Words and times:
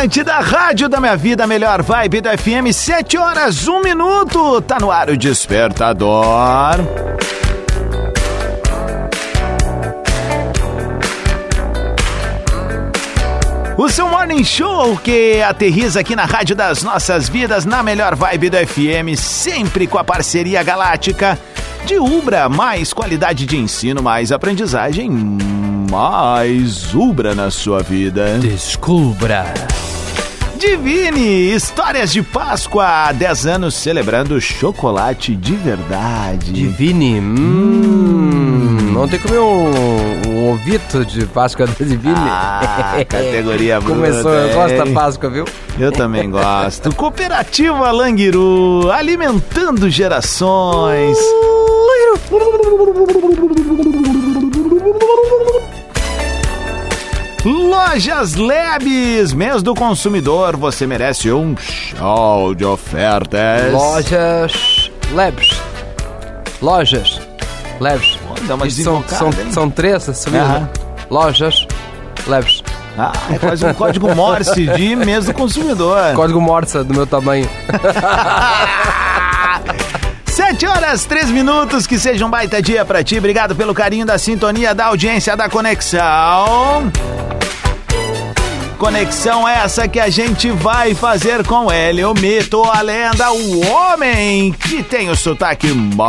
Atlântida, 0.00 0.40
rádio 0.40 0.88
da 0.88 0.98
minha 0.98 1.14
vida, 1.14 1.46
melhor 1.46 1.82
vibe 1.82 2.22
da 2.22 2.34
FM, 2.34 2.72
7 2.72 3.18
horas, 3.18 3.68
1 3.68 3.82
minuto. 3.82 4.58
Tá 4.62 4.78
no 4.80 4.90
ar 4.90 5.10
o 5.10 5.16
despertador. 5.16 6.76
O 13.76 13.90
seu 13.90 14.08
morning 14.08 14.42
show 14.42 14.96
que 14.96 15.42
aterriza 15.42 16.00
aqui 16.00 16.16
na 16.16 16.24
Rádio 16.24 16.56
das 16.56 16.82
Nossas 16.82 17.28
Vidas, 17.28 17.66
na 17.66 17.82
melhor 17.82 18.14
vibe 18.16 18.48
do 18.48 18.56
FM, 18.56 19.18
sempre 19.18 19.86
com 19.86 19.98
a 19.98 20.04
parceria 20.04 20.62
galáctica 20.62 21.38
de 21.84 21.98
Ubra, 21.98 22.48
mais 22.48 22.94
qualidade 22.94 23.44
de 23.44 23.58
ensino, 23.58 24.02
mais 24.02 24.32
aprendizagem, 24.32 25.10
mais 25.90 26.94
Ubra 26.94 27.34
na 27.34 27.50
sua 27.50 27.82
vida. 27.82 28.38
Descubra. 28.38 29.44
Divine, 30.60 31.54
histórias 31.54 32.12
de 32.12 32.22
Páscoa, 32.22 32.84
há 32.84 33.12
10 33.12 33.46
anos 33.46 33.74
celebrando 33.74 34.38
chocolate 34.38 35.34
de 35.34 35.54
verdade. 35.56 36.52
Divine. 36.52 37.18
Hum. 37.18 38.94
Ontem 38.94 39.18
comi 39.18 39.38
um, 39.38 40.28
um 40.28 40.52
ovito 40.52 41.02
de 41.06 41.24
Páscoa 41.24 41.66
da 41.66 41.72
Divine. 41.82 42.14
Ah, 42.14 43.02
categoria 43.08 43.80
bruta. 43.80 43.96
Começou, 44.00 44.34
eu 44.34 44.54
gosto 44.54 44.76
da? 44.76 44.86
Páscoa, 44.92 45.30
viu? 45.30 45.44
Eu 45.78 45.90
também 45.90 46.30
gosto. 46.30 46.92
Cooperativa 46.94 47.90
Languiru, 47.90 48.90
alimentando 48.92 49.88
gerações. 49.88 51.16
Lojas 57.44 58.34
Lebes, 58.34 59.32
mês 59.32 59.62
do 59.62 59.74
consumidor, 59.74 60.58
você 60.58 60.86
merece 60.86 61.32
um 61.32 61.56
show 61.56 62.54
de 62.54 62.66
ofertas. 62.66 63.72
Lojas 63.72 64.90
Labs. 65.12 65.58
Lojas 66.60 67.18
Labs. 67.80 68.18
Dá 68.46 68.54
uma 68.56 68.68
são, 68.68 69.02
são, 69.08 69.30
são 69.50 69.70
três, 69.70 70.06
viu, 70.26 70.38
Aham. 70.38 70.60
né? 70.60 70.68
Lojas 71.08 71.66
Labs. 72.26 72.62
Ah, 72.98 73.12
é 73.32 73.38
quase 73.38 73.64
um 73.64 73.72
código 73.72 74.14
Morse 74.14 74.66
de 74.66 74.94
mês 74.94 75.24
do 75.24 75.32
consumidor. 75.32 76.12
Código 76.14 76.40
Morsa 76.42 76.84
do 76.84 76.92
meu 76.92 77.06
tamanho. 77.06 77.48
7 80.26 80.66
horas, 80.66 81.04
3 81.06 81.30
minutos, 81.30 81.86
que 81.86 81.98
seja 81.98 82.26
um 82.26 82.30
baita 82.30 82.60
dia 82.60 82.84
pra 82.84 83.02
ti. 83.02 83.16
Obrigado 83.18 83.54
pelo 83.54 83.72
carinho 83.72 84.04
da 84.04 84.18
sintonia, 84.18 84.74
da 84.74 84.86
audiência, 84.86 85.36
da 85.36 85.48
conexão. 85.48 86.90
Conexão 88.80 89.46
essa 89.46 89.86
que 89.86 90.00
a 90.00 90.08
gente 90.08 90.50
vai 90.50 90.94
fazer 90.94 91.46
com 91.46 91.70
ele, 91.70 92.02
o 92.02 92.14
mito, 92.14 92.64
a 92.64 92.80
lenda, 92.80 93.30
o 93.30 93.60
homem 93.70 94.52
que 94.52 94.82
tem 94.82 95.10
o 95.10 95.14
sotaque 95.14 95.66
mais 95.68 96.00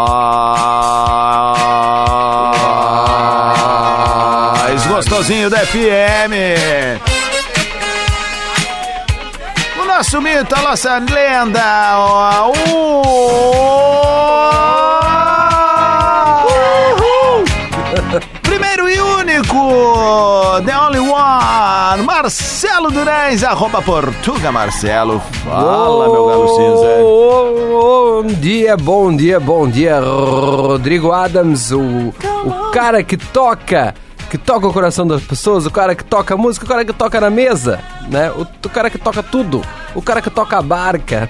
gostosinho 4.87 5.49
da 5.49 5.57
FM. 5.65 6.31
O 9.81 9.85
nosso 9.85 10.21
mito, 10.21 10.55
a 10.55 10.61
nossa 10.61 10.97
lenda, 10.97 11.97
ó, 11.97 12.51
o... 12.51 13.01
e 18.91 18.99
único, 18.99 20.61
the 20.65 20.77
only 20.77 20.99
one, 20.99 22.03
Marcelo 22.03 22.91
Durães, 22.91 23.43
arroba 23.43 23.81
Portuga 23.81 24.51
Marcelo. 24.51 25.21
Fala, 25.45 26.09
meu 26.09 26.27
galo 26.27 26.47
cinza. 26.49 26.87
Bom 27.71 28.23
dia, 28.39 28.75
bom 28.77 29.15
dia, 29.15 29.39
bom 29.39 29.67
dia, 29.67 29.99
Rodrigo 29.99 31.11
Adams, 31.11 31.71
o, 31.71 31.79
o 31.79 32.71
cara 32.71 33.01
que 33.01 33.15
toca, 33.15 33.95
que 34.29 34.37
toca 34.37 34.67
o 34.67 34.73
coração 34.73 35.07
das 35.07 35.21
pessoas, 35.21 35.65
o 35.65 35.71
cara 35.71 35.95
que 35.95 36.03
toca 36.03 36.33
a 36.33 36.37
música, 36.37 36.65
o 36.65 36.69
cara 36.69 36.83
que 36.83 36.93
toca 36.93 37.21
na 37.21 37.29
mesa, 37.29 37.79
né? 38.09 38.29
O, 38.31 38.41
o 38.41 38.69
cara 38.69 38.89
que 38.89 38.97
toca 38.97 39.23
tudo, 39.23 39.61
o 39.95 40.01
cara 40.01 40.21
que 40.21 40.29
toca 40.29 40.57
a 40.57 40.61
barca. 40.61 41.29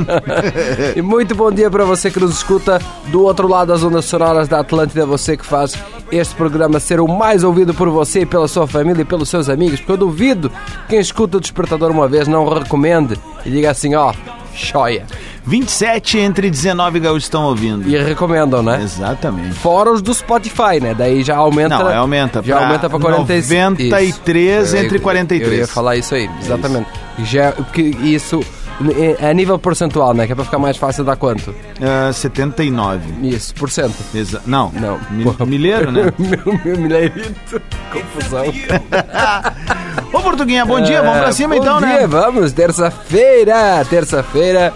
e 0.96 1.02
muito 1.02 1.34
bom 1.34 1.52
dia 1.52 1.70
para 1.70 1.84
você 1.84 2.10
que 2.10 2.18
nos 2.18 2.36
escuta 2.36 2.80
do 3.08 3.22
outro 3.22 3.46
lado 3.46 3.68
das 3.68 3.84
ondas 3.84 4.06
sonoras 4.06 4.48
da 4.48 4.60
Atlântida, 4.60 5.04
você 5.04 5.36
que 5.36 5.44
faz 5.44 5.76
este 6.12 6.34
programa 6.34 6.78
ser 6.78 7.00
o 7.00 7.08
mais 7.08 7.42
ouvido 7.42 7.72
por 7.74 7.88
você 7.88 8.20
e 8.20 8.26
pela 8.26 8.46
sua 8.46 8.66
família 8.66 9.02
e 9.02 9.04
pelos 9.04 9.28
seus 9.28 9.48
amigos, 9.48 9.80
porque 9.80 9.92
eu 9.92 9.96
duvido 9.96 10.50
que 10.50 10.56
quem 10.90 11.00
escuta 11.00 11.38
o 11.38 11.40
Despertador 11.40 11.90
uma 11.90 12.06
vez 12.06 12.28
não 12.28 12.46
recomende 12.48 13.18
e 13.44 13.50
diga 13.50 13.70
assim, 13.70 13.94
ó, 13.94 14.12
choia. 14.54 15.04
27 15.44 16.18
entre 16.18 16.48
19 16.48 17.00
gaúchos 17.00 17.24
estão 17.24 17.44
ouvindo. 17.46 17.88
E 17.88 17.96
recomendam, 18.00 18.62
né? 18.62 18.80
Exatamente. 18.82 19.54
Fora 19.54 19.90
os 19.90 20.00
do 20.00 20.14
Spotify, 20.14 20.78
né? 20.80 20.94
Daí 20.96 21.24
já 21.24 21.36
aumenta. 21.36 21.78
Não, 21.78 21.90
é, 21.90 21.96
aumenta 21.96 22.40
Já 22.44 22.56
pra 22.56 22.64
aumenta 22.66 22.88
pra 22.88 22.98
46. 23.00 23.48
93 23.72 24.66
Isso. 24.68 24.76
entre 24.76 24.98
Eu- 24.98 25.02
43. 25.02 25.52
Eu 25.52 25.58
ia 25.58 25.66
falar 25.66 25.96
isso 25.96 26.14
aí, 26.14 26.30
exatamente. 26.40 26.86
Já, 27.24 27.50
porque 27.52 27.82
isso 27.82 28.40
é 28.40 28.61
a 29.28 29.32
nível 29.34 29.58
percentual, 29.58 30.12
né? 30.14 30.26
Que 30.26 30.32
é 30.32 30.34
pra 30.34 30.44
ficar 30.44 30.58
mais 30.58 30.76
fácil 30.76 31.04
dar 31.04 31.16
quanto? 31.16 31.54
Ah, 31.80 32.12
79. 32.12 33.00
Isso, 33.28 33.54
por 33.54 33.70
cento. 33.70 33.94
Exa 34.14 34.40
não, 34.46 34.70
Não. 34.72 34.98
Mi- 35.10 35.24
milheiro, 35.46 35.90
né? 35.92 36.12
meu, 36.18 36.78
milheirito. 36.78 37.60
Confusão. 37.92 38.44
Ô, 40.12 40.20
Portuguinha, 40.20 40.64
bom 40.64 40.80
dia, 40.80 41.02
vamos 41.02 41.18
pra 41.20 41.32
cima 41.32 41.54
É, 41.54 41.58
Bom 41.58 41.64
então, 41.64 41.78
dia, 41.78 41.88
né? 42.00 42.06
vamos, 42.06 42.52
terça-feira, 42.52 43.84
terça-feira, 43.88 44.72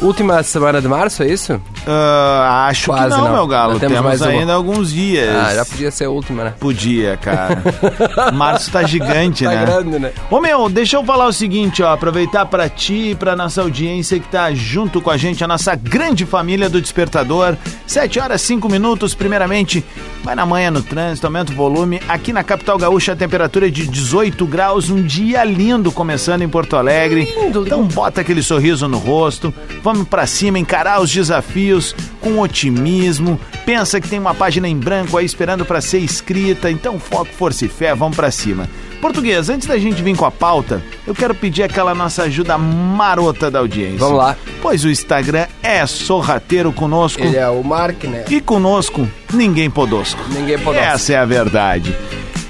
última 0.00 0.42
semana 0.42 0.80
de 0.80 0.88
março, 0.88 1.22
é 1.22 1.28
isso? 1.28 1.60
Ah, 1.86 2.66
acho 2.68 2.86
Quase 2.86 3.04
que 3.04 3.10
não, 3.20 3.24
não. 3.28 3.32
meu 3.34 3.46
galo. 3.46 3.78
Temos, 3.78 3.94
temos 3.96 4.04
mais 4.08 4.20
uma. 4.20 4.30
ainda 4.30 4.52
alguns 4.54 4.92
dias. 4.92 5.28
Ah, 5.36 5.54
já 5.54 5.64
podia 5.64 5.90
ser 5.90 6.04
a 6.04 6.10
última, 6.10 6.44
né? 6.44 6.54
Podia, 6.58 7.16
cara. 7.16 7.62
Março 8.32 8.70
tá 8.70 8.82
gigante, 8.84 9.44
Tá 9.44 9.50
né? 9.50 9.64
grande, 9.66 9.98
né? 9.98 10.12
Ô 10.30 10.40
meu, 10.40 10.68
deixa 10.68 10.96
eu 10.96 11.04
falar 11.04 11.26
o 11.26 11.32
seguinte, 11.32 11.82
ó, 11.82 11.92
aproveitar 11.92 12.46
pra 12.46 12.68
ti 12.68 13.10
e 13.10 13.14
pra 13.14 13.36
nossa 13.36 13.60
audiência 13.62 14.18
que 14.18 14.28
tá 14.28 14.52
junto 14.54 15.00
com 15.00 15.10
a 15.10 15.16
gente, 15.16 15.44
a 15.44 15.48
nossa 15.48 15.74
grande 15.74 16.24
família 16.24 16.68
do 16.70 16.80
Despertador. 16.80 17.56
7 17.86 18.18
horas 18.20 18.40
5 18.42 18.68
minutos, 18.68 19.14
primeiramente, 19.14 19.84
vai 20.22 20.34
na 20.34 20.46
manhã 20.46 20.70
no 20.70 20.82
trânsito, 20.82 21.26
aumenta 21.26 21.52
o 21.52 21.56
volume. 21.56 22.00
Aqui 22.08 22.32
na 22.32 22.42
capital 22.42 22.78
gaúcha 22.78 23.12
a 23.12 23.16
temperatura 23.16 23.66
é 23.66 23.70
de 23.70 23.86
18 23.86 24.46
graus, 24.46 24.88
um 24.90 25.02
dia 25.02 25.44
lindo 25.44 25.92
começando 25.92 26.42
em 26.42 26.48
Porto 26.48 26.76
Alegre. 26.76 27.28
Então 27.44 27.84
bota 27.86 28.20
aquele 28.22 28.42
sorriso 28.42 28.88
no 28.88 28.98
rosto, 28.98 29.52
vamos 29.82 30.08
pra 30.08 30.26
cima, 30.26 30.58
encarar 30.58 31.00
os 31.00 31.10
desafios 31.10 31.94
com 32.20 32.40
otimismo. 32.40 33.38
Pensa 33.64 34.00
que 34.00 34.08
tem 34.08 34.18
uma 34.18 34.34
página 34.34 34.68
em 34.68 34.76
branco 34.76 35.16
aí 35.16 35.24
esperando 35.24 35.64
pra 35.64 35.80
ser 35.80 35.98
escrita, 35.98 36.70
então 36.70 36.98
foco, 36.98 37.30
força 37.36 37.64
e 37.64 37.68
fé, 37.68 37.94
vamos 37.94 38.16
pra 38.16 38.30
cima. 38.30 38.68
Português, 39.00 39.50
antes 39.50 39.68
da 39.68 39.76
gente 39.76 40.02
vir 40.02 40.16
com 40.16 40.24
a 40.24 40.30
pauta, 40.30 40.82
eu 41.06 41.14
quero 41.14 41.34
pedir 41.34 41.62
aquela 41.62 41.94
nossa 41.94 42.22
ajuda 42.22 42.56
marota 42.56 43.50
da 43.50 43.58
audiência. 43.58 43.98
Vamos 43.98 44.16
lá. 44.16 44.36
Pois 44.62 44.82
o 44.82 44.88
Instagram 44.88 45.46
é 45.62 45.84
sorrateiro 45.86 46.72
conosco. 46.72 47.22
Ele 47.22 47.36
é 47.36 47.48
o 47.48 47.62
Mark, 47.62 48.04
né? 48.04 48.24
E 48.30 48.40
conosco, 48.40 49.06
ninguém 49.32 49.68
podosco. 49.68 50.22
Ninguém 50.30 50.58
podosco. 50.58 50.86
Essa 50.86 51.12
é 51.12 51.16
a 51.16 51.24
verdade. 51.26 51.94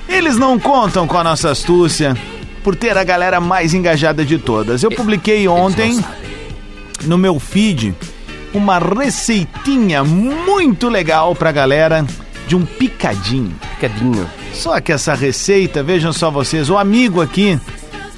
Eles 0.08 0.36
não 0.36 0.56
contam 0.56 1.08
com 1.08 1.18
a 1.18 1.24
nossa 1.24 1.50
astúcia 1.50 2.16
por 2.62 2.76
ter 2.76 2.96
a 2.96 3.02
galera 3.02 3.40
mais 3.40 3.74
engajada 3.74 4.24
de 4.24 4.38
todas. 4.38 4.82
Eu 4.82 4.90
publiquei 4.90 5.48
ontem 5.48 6.02
no 7.02 7.18
meu 7.18 7.38
feed 7.38 7.94
uma 8.52 8.78
receitinha 8.78 10.04
muito 10.04 10.88
legal 10.88 11.34
pra 11.34 11.50
galera 11.50 12.04
de 12.46 12.54
um 12.54 12.64
picadinho. 12.64 13.52
Picadinho. 13.74 14.28
Só 14.52 14.80
que 14.80 14.92
essa 14.92 15.14
receita, 15.14 15.82
vejam 15.82 16.12
só 16.12 16.30
vocês, 16.30 16.70
o 16.70 16.76
amigo 16.78 17.20
aqui 17.20 17.58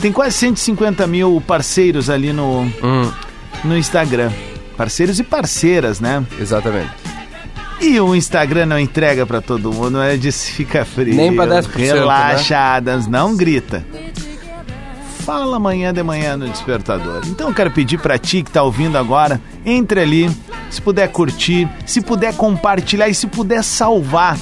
tem 0.00 0.12
quase 0.12 0.36
150 0.36 1.06
mil 1.06 1.42
parceiros 1.46 2.10
ali 2.10 2.32
no, 2.32 2.62
Hum, 2.82 3.10
no 3.64 3.76
Instagram. 3.78 4.30
Parceiros 4.76 5.18
e 5.18 5.24
parceiras, 5.24 6.00
né? 6.00 6.22
exatamente. 6.38 6.90
E 7.80 7.98
o 8.00 8.14
Instagram 8.14 8.66
não 8.66 8.78
entrega 8.78 9.26
pra 9.26 9.40
todo 9.42 9.72
mundo, 9.72 10.00
é 10.00 10.16
de 10.16 10.32
se 10.32 10.50
fica 10.52 10.84
frio. 10.84 11.14
Nem 11.14 11.34
pra 11.34 11.46
10%, 11.46 11.76
Relaxa, 11.76 12.58
Adams, 12.58 13.06
não 13.06 13.36
grita. 13.36 13.84
Fala 15.26 15.56
amanhã 15.56 15.92
de 15.92 16.04
manhã 16.04 16.36
no 16.36 16.48
despertador. 16.48 17.22
Então 17.26 17.48
eu 17.48 17.54
quero 17.54 17.72
pedir 17.72 17.98
pra 17.98 18.16
ti 18.16 18.44
que 18.44 18.50
tá 18.52 18.62
ouvindo 18.62 18.96
agora, 18.96 19.40
entre 19.64 19.98
ali, 19.98 20.30
se 20.70 20.80
puder 20.80 21.10
curtir, 21.10 21.68
se 21.84 22.00
puder 22.00 22.32
compartilhar 22.36 23.08
e 23.08 23.14
se 23.14 23.26
puder 23.26 23.64
salvar. 23.64 24.38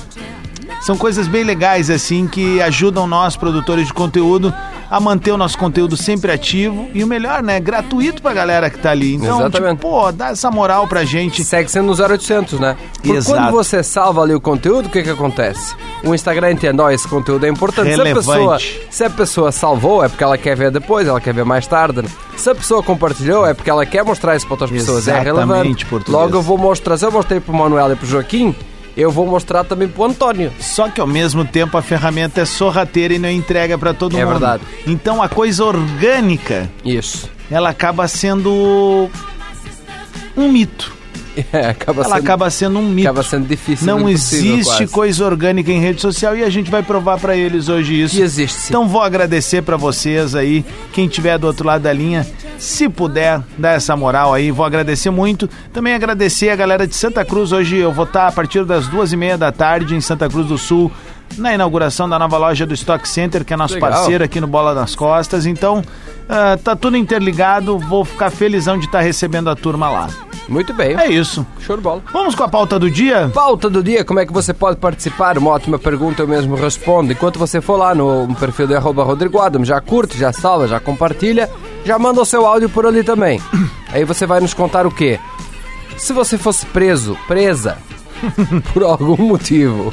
São 0.83 0.95
coisas 0.95 1.27
bem 1.27 1.43
legais 1.43 1.89
assim 1.89 2.27
que 2.29 2.61
ajudam 2.61 3.07
nós 3.07 3.35
produtores 3.35 3.87
de 3.87 3.95
conteúdo 3.95 4.53
a 4.91 5.01
manter 5.01 5.33
o 5.33 5.37
nosso 5.37 5.57
conteúdo 5.59 5.97
sempre 5.97 6.31
ativo 6.33 6.89
e 6.95 7.03
o 7.03 7.07
melhor, 7.07 7.43
né, 7.43 7.59
gratuito 7.61 8.23
pra 8.23 8.33
galera 8.33 8.71
que 8.71 8.79
tá 8.79 8.91
ali. 8.91 9.15
Então, 9.15 9.41
Exatamente. 9.41 9.77
tipo, 9.77 9.89
pô, 9.91 10.13
dá 10.13 10.29
essa 10.29 10.51
moral 10.51 10.87
pra 10.87 11.05
gente. 11.05 11.43
Segue 11.45 11.71
sendo 11.71 11.87
no 11.87 11.95
0800, 12.15 12.59
né? 12.61 12.77
Porque 12.95 13.11
Exato. 13.17 13.39
quando 13.41 13.53
você 13.53 13.83
salva 13.83 14.23
ali 14.23 14.35
o 14.35 14.41
conteúdo, 14.41 14.87
o 14.87 14.91
que 14.91 15.03
que 15.03 15.11
acontece? 15.11 15.75
O 16.05 16.15
Instagram 16.15 16.53
entende, 16.53 16.81
ó, 16.81 16.91
esse 16.91 17.09
conteúdo 17.09 17.47
é 17.47 17.49
importante. 17.49 17.89
Se 17.95 18.01
a, 18.01 18.05
Relevante. 18.05 18.27
pessoa, 18.27 18.59
se 18.91 19.05
a 19.05 19.11
pessoa 19.11 19.53
salvou, 19.53 20.05
é 20.05 20.09
porque 20.09 20.23
ela 20.25 20.37
quer 20.39 20.57
ver 20.57 20.71
depois, 20.71 21.07
ela 21.09 21.21
quer 21.21 21.33
ver 21.35 21.45
mais 21.45 21.67
tarde. 21.67 22.03
né? 22.03 22.09
Se 22.37 22.51
a 22.51 22.55
pessoa 22.55 22.83
compartilhou, 22.83 23.47
é 23.47 23.55
porque 23.55 23.71
ela 23.71 23.87
quer 23.87 24.05
mostrar 24.05 24.37
isso 24.37 24.47
para 24.47 24.55
outras 24.55 24.71
pessoas. 24.71 25.09
É 25.09 25.19
relevante. 25.19 25.87
português. 25.87 26.21
Logo 26.21 26.37
eu 26.37 26.43
vou 26.43 26.59
mostrar, 26.59 26.97
se 26.97 27.05
eu 27.05 27.13
mostrei 27.13 27.41
pro 27.41 27.53
Manuel 27.55 27.93
e 27.93 27.97
pro 27.97 28.07
Joaquim, 28.07 28.55
eu 28.97 29.11
vou 29.11 29.27
mostrar 29.27 29.65
também 29.65 29.89
pro 29.89 30.05
Antônio. 30.05 30.53
Só 30.61 30.89
que 30.89 31.01
ao 31.01 31.07
mesmo 31.07 31.45
tempo 31.45 31.77
a 31.77 31.83
ferramenta 31.83 32.41
é 32.41 32.45
sorrateira 32.45 33.15
e 33.15 33.19
não 33.19 33.31
entrega 33.31 33.77
pra 33.77 33.93
todo 33.93 34.17
É 34.17 34.21
mundo. 34.25 34.31
verdade. 34.33 34.63
Então 34.87 35.23
a 35.23 35.29
coisa 35.29 35.65
orgânica, 35.65 36.71
Isso. 36.85 37.29
ela 37.51 37.71
acaba 37.71 38.07
sendo 38.09 39.11
um 40.37 40.49
mito. 40.51 40.94
É, 41.53 41.69
acaba 41.69 42.03
Ela 42.03 42.15
sendo, 42.17 42.25
acaba 42.25 42.51
sendo 42.51 42.79
um 42.79 42.89
mito. 42.89 43.09
acaba 43.09 43.23
sendo 43.23 43.47
difícil. 43.47 43.87
Não 43.87 44.09
existe 44.09 44.65
quase. 44.65 44.87
coisa 44.89 45.25
orgânica 45.25 45.71
em 45.71 45.81
rede 45.81 46.01
social 46.01 46.37
e 46.37 46.45
a 46.45 46.51
gente 46.51 46.71
vai 46.71 46.83
provar 46.83 47.19
pra 47.19 47.37
eles 47.37 47.69
hoje 47.69 48.03
isso. 48.03 48.17
Que 48.17 48.23
existe. 48.23 48.59
sim. 48.59 48.69
Então 48.69 48.87
vou 48.89 49.03
agradecer 49.03 49.63
pra 49.63 49.77
vocês 49.77 50.35
aí, 50.35 50.65
quem 50.93 51.09
tiver 51.09 51.39
do 51.39 51.47
outro 51.47 51.67
lado 51.67 51.83
da 51.83 51.93
linha, 51.93 52.27
se 52.59 52.89
puder 52.89 53.41
dar 53.59 53.73
essa 53.73 53.97
moral 53.97 54.33
aí, 54.33 54.51
vou 54.51 54.65
agradecer 54.65 55.11
muito. 55.11 55.49
Também 55.73 55.95
agradecer 55.95 56.51
a 56.51 56.57
galera 56.57 56.87
de 56.87 56.95
Santa 56.95 57.25
Cruz. 57.25 57.53
Hoje 57.53 57.77
eu 57.77 57.93
vou 57.93 58.05
estar 58.05 58.29
a 58.29 58.33
partir 58.33 58.65
das 58.65 58.87
duas 58.87 59.13
e 59.13 59.17
meia 59.17 59.37
da 59.37 59.51
tarde 59.51 59.95
em 59.95 60.01
Santa 60.01 60.29
Cruz 60.29 60.47
do 60.47 60.57
Sul, 60.59 60.91
na 61.37 61.53
inauguração 61.55 62.09
da 62.09 62.19
nova 62.19 62.39
loja 62.39 62.65
do 62.65 62.75
Stock 62.75 63.09
Center, 63.09 63.45
que 63.45 63.53
é 63.53 63.57
nosso 63.57 63.75
Legal. 63.75 63.91
parceiro 63.91 64.23
aqui 64.23 64.41
no 64.41 64.47
Bola 64.47 64.75
nas 64.75 64.95
Costas. 64.95 65.47
Então 65.47 65.83
ah, 66.29 66.59
tá 66.63 66.75
tudo 66.77 66.97
interligado, 66.97 67.79
vou 67.79 68.05
ficar 68.05 68.31
felizão 68.31 68.79
de 68.79 68.87
estar 68.87 69.01
recebendo 69.01 69.51
a 69.51 69.57
turma 69.57 69.89
lá. 69.91 70.09
Muito 70.49 70.73
bem. 70.75 70.97
É 70.99 71.09
isso. 71.11 71.47
Show 71.61 71.77
de 71.77 71.83
bola. 71.83 72.03
Vamos 72.13 72.35
com 72.35 72.43
a 72.43 72.49
pauta 72.49 72.79
do 72.79 72.91
dia? 72.91 73.31
Pauta 73.33 73.71
do 73.71 73.83
dia, 73.83 74.05
como 74.05 74.21
é 74.21 74.27
que 74.27 74.33
você 74.33 74.53
pode 74.53 74.77
participar? 74.79 75.39
Uma 75.39 75.51
ótima 75.51 75.79
pergunta, 75.79 76.23
eu 76.23 76.29
mesmo 76.29 76.55
respondo. 76.55 77.13
Enquanto 77.13 77.39
você 77.39 77.61
for 77.61 77.77
lá 77.77 77.95
no 77.95 78.29
perfil 78.39 78.67
do 78.67 78.77
arroba 78.77 79.03
Rodrigo 79.05 79.41
Adam, 79.41 79.65
já 79.65 79.81
curte, 79.81 80.19
já 80.19 80.33
salva, 80.33 80.69
já 80.69 80.79
compartilha, 80.81 81.51
já 81.85 81.99
manda 81.99 82.21
o 82.21 82.27
seu 82.27 82.47
áudio 82.47 82.69
por 82.69 82.87
ali 82.87 83.03
também. 83.03 83.41
Aí 83.93 84.05
você 84.05 84.27
vai 84.27 84.41
nos 84.41 84.55
contar 84.55 84.87
o 84.87 84.91
quê? 84.91 85.19
Se 85.97 86.13
você 86.13 86.37
fosse 86.37 86.67
preso, 86.67 87.17
presa, 87.27 87.79
por 88.75 88.83
algum 88.83 89.17
motivo, 89.23 89.93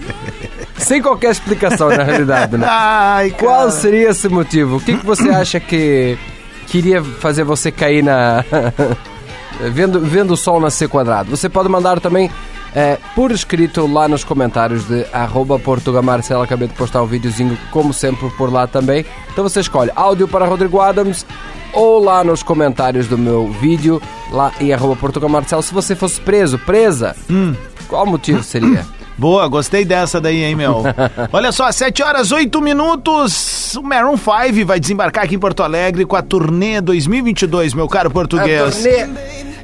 sem 0.76 1.00
qualquer 1.00 1.30
explicação 1.30 1.88
na 1.88 2.02
realidade, 2.02 2.56
né? 2.56 2.66
Ai, 2.68 3.30
cara. 3.30 3.42
Qual 3.42 3.70
seria 3.70 4.10
esse 4.10 4.28
motivo? 4.28 4.76
O 4.76 4.80
que, 4.80 4.96
que 4.96 5.06
você 5.06 5.28
acha 5.28 5.60
que 5.60 6.18
queria 6.66 7.02
fazer 7.02 7.44
você 7.44 7.70
cair 7.70 8.02
na. 8.02 8.44
vendo, 9.68 10.00
vendo 10.00 10.32
o 10.32 10.36
sol 10.36 10.60
nascer 10.60 10.88
quadrado? 10.88 11.30
Você 11.30 11.48
pode 11.48 11.68
mandar 11.68 12.00
também 12.00 12.30
é, 12.74 12.98
por 13.14 13.30
escrito 13.30 13.86
lá 13.86 14.08
nos 14.08 14.24
comentários 14.24 14.84
de 14.86 15.04
arroba 15.12 15.58
Portugamarcela. 15.58 16.44
Acabei 16.44 16.68
de 16.68 16.74
postar 16.74 17.02
um 17.02 17.06
videozinho, 17.06 17.58
como 17.70 17.92
sempre, 17.92 18.30
por 18.30 18.52
lá 18.52 18.66
também. 18.66 19.04
Então 19.32 19.44
você 19.44 19.60
escolhe 19.60 19.90
áudio 19.94 20.28
para 20.28 20.46
Rodrigo 20.46 20.80
Adams 20.80 21.26
ou 21.72 22.02
lá 22.02 22.24
nos 22.24 22.42
comentários 22.42 23.06
do 23.06 23.16
meu 23.16 23.50
vídeo, 23.50 24.00
lá 24.32 24.52
em 24.60 24.72
arroba 24.72 24.96
Portugamarcela. 24.96 25.62
Se 25.62 25.72
você 25.72 25.94
fosse 25.94 26.20
preso, 26.20 26.58
presa, 26.58 27.14
qual 27.88 28.06
motivo 28.06 28.42
seria? 28.42 28.84
Boa, 29.20 29.46
gostei 29.48 29.84
dessa 29.84 30.18
daí, 30.18 30.42
hein, 30.44 30.54
meu? 30.54 30.82
Olha 31.30 31.52
só, 31.52 31.70
7 31.70 32.02
horas 32.02 32.32
8 32.32 32.58
minutos. 32.62 33.76
O 33.76 33.82
Maroon 33.82 34.16
5 34.16 34.64
vai 34.64 34.80
desembarcar 34.80 35.24
aqui 35.24 35.34
em 35.34 35.38
Porto 35.38 35.62
Alegre 35.62 36.06
com 36.06 36.16
a 36.16 36.22
turnê 36.22 36.80
2022, 36.80 37.74
meu 37.74 37.86
caro 37.86 38.10
português. 38.10 38.82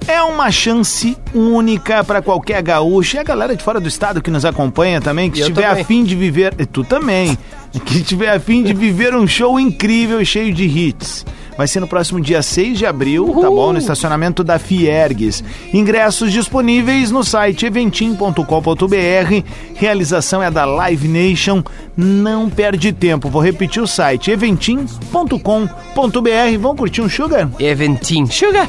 É 0.08 0.23
uma 0.23 0.50
chance 0.53 1.17
única 1.35 2.05
para 2.05 2.23
qualquer 2.23 2.62
gaúcho 2.62 3.17
e 3.17 3.19
a 3.19 3.25
galera 3.25 3.56
de 3.56 3.62
fora 3.62 3.81
do 3.81 3.88
estado 3.88 4.23
que 4.23 4.31
nos 4.31 4.44
acompanha 4.44 5.00
também, 5.00 5.31
que 5.31 5.41
estiver 5.41 5.69
também. 5.69 5.82
a 5.82 5.85
fim 5.85 6.05
de 6.05 6.14
viver. 6.14 6.55
E 6.58 6.64
tu 6.67 6.85
também. 6.85 7.37
Que 7.85 7.99
estiver 7.99 8.31
a 8.31 8.41
fim 8.41 8.62
de 8.62 8.73
viver 8.73 9.14
um 9.14 9.26
show 9.26 9.61
incrível 9.61 10.19
e 10.19 10.25
cheio 10.25 10.55
de 10.55 10.64
hits. 10.64 11.26
Vai 11.58 11.69
ser 11.69 11.81
no 11.81 11.87
próximo 11.87 12.19
dia 12.19 12.41
6 12.41 12.79
de 12.79 12.87
abril, 12.87 13.26
tá 13.38 13.50
bom? 13.50 13.70
No 13.73 13.79
estacionamento 13.79 14.43
da 14.43 14.58
Fiergues. 14.58 15.44
Ingressos 15.75 16.32
disponíveis 16.32 17.11
no 17.11 17.23
site 17.23 17.67
eventim.com.br. 17.67 19.43
Realização 19.75 20.43
é 20.43 20.50
da 20.50 20.64
Live 20.64 21.06
Nation. 21.06 21.62
Não 21.94 22.49
perde 22.49 22.93
tempo. 22.94 23.29
Vou 23.29 23.43
repetir 23.43 23.82
o 23.82 23.87
site 23.87 24.31
eventim.com.br. 24.31 25.38
Vão 26.58 26.76
curtir 26.76 27.03
um 27.03 27.11
sugar? 27.11 27.50
Eventim. 27.58 28.25
Sugar! 28.25 28.69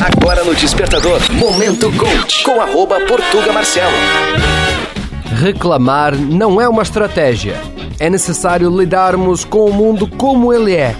Agora 0.00 0.44
no 0.44 0.54
Despertador, 0.54 1.20
Momento 1.32 1.90
Coach, 1.96 2.44
com 2.44 2.60
arroba 2.60 3.00
Portuga 3.06 3.52
Marcelo. 3.52 3.92
Reclamar 5.40 6.14
não 6.14 6.60
é 6.60 6.68
uma 6.68 6.82
estratégia. 6.82 7.58
É 7.98 8.10
necessário 8.10 8.68
lidarmos 8.68 9.44
com 9.44 9.70
o 9.70 9.72
mundo 9.72 10.06
como 10.06 10.52
ele 10.52 10.74
é 10.74 10.94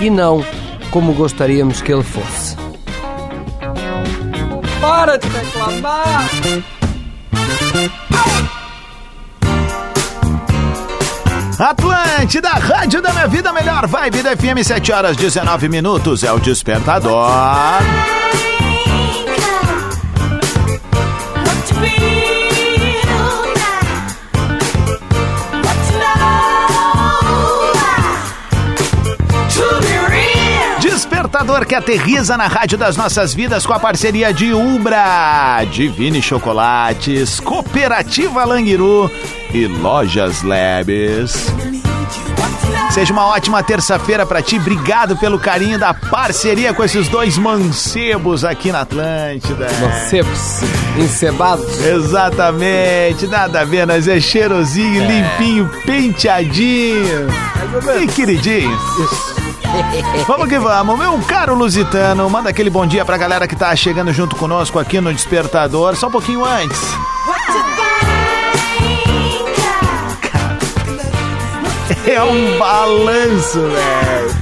e 0.00 0.08
não 0.08 0.44
como 0.92 1.12
gostaríamos 1.14 1.82
que 1.82 1.92
ele 1.92 2.04
fosse. 2.04 2.56
Para 4.80 5.16
de 5.16 5.26
reclamar! 5.28 6.30
Atlântida, 11.58 12.48
Rádio 12.50 13.02
da 13.02 13.12
Minha 13.12 13.28
Vida, 13.28 13.52
melhor 13.52 13.86
vibe 13.86 14.22
da 14.22 14.36
FM, 14.36 14.64
7 14.64 14.92
horas 14.92 15.16
19 15.16 15.68
minutos. 15.68 16.24
É 16.24 16.32
o 16.32 16.38
Despertador. 16.38 17.30
Despertador 31.42 31.66
que 31.66 31.74
aterriza 31.74 32.36
na 32.36 32.46
Rádio 32.46 32.78
das 32.78 32.96
Nossas 32.96 33.34
Vidas 33.34 33.66
com 33.66 33.72
a 33.72 33.80
parceria 33.80 34.32
de 34.32 34.54
Ubra, 34.54 35.64
Divine 35.68 36.22
Chocolates, 36.22 37.40
Cooperativa 37.40 38.44
Languiru 38.44 39.10
e 39.52 39.66
Lojas 39.66 40.44
Labs. 40.44 41.52
Seja 42.92 43.12
uma 43.12 43.26
ótima 43.26 43.60
terça-feira 43.60 44.24
pra 44.24 44.40
ti. 44.40 44.56
Obrigado 44.56 45.16
pelo 45.16 45.36
carinho 45.36 45.80
da 45.80 45.92
parceria 45.92 46.72
com 46.72 46.84
esses 46.84 47.08
dois 47.08 47.36
mancebos 47.36 48.44
aqui 48.44 48.70
na 48.70 48.82
Atlântida. 48.82 49.66
Mancebos, 49.80 50.60
encebados. 50.96 51.84
Exatamente, 51.84 53.26
nada 53.26 53.62
a 53.62 53.64
ver, 53.64 53.84
nós 53.84 54.06
é 54.06 54.20
cheirosinho, 54.20 55.04
limpinho, 55.08 55.68
penteadinho 55.84 57.26
e 58.00 58.06
queridinho. 58.06 58.78
Vamos 60.26 60.48
que 60.48 60.58
vamos, 60.58 60.98
meu 60.98 61.18
caro 61.22 61.54
Lusitano, 61.54 62.28
manda 62.28 62.50
aquele 62.50 62.70
bom 62.70 62.86
dia 62.86 63.04
pra 63.04 63.16
galera 63.16 63.48
que 63.48 63.56
tá 63.56 63.74
chegando 63.74 64.12
junto 64.12 64.36
conosco 64.36 64.78
aqui 64.78 65.00
no 65.00 65.12
Despertador, 65.12 65.96
só 65.96 66.08
um 66.08 66.10
pouquinho 66.10 66.44
antes. 66.44 66.78
É 72.04 72.20
um 72.20 72.58
balanço, 72.58 73.60
velho. 73.60 74.41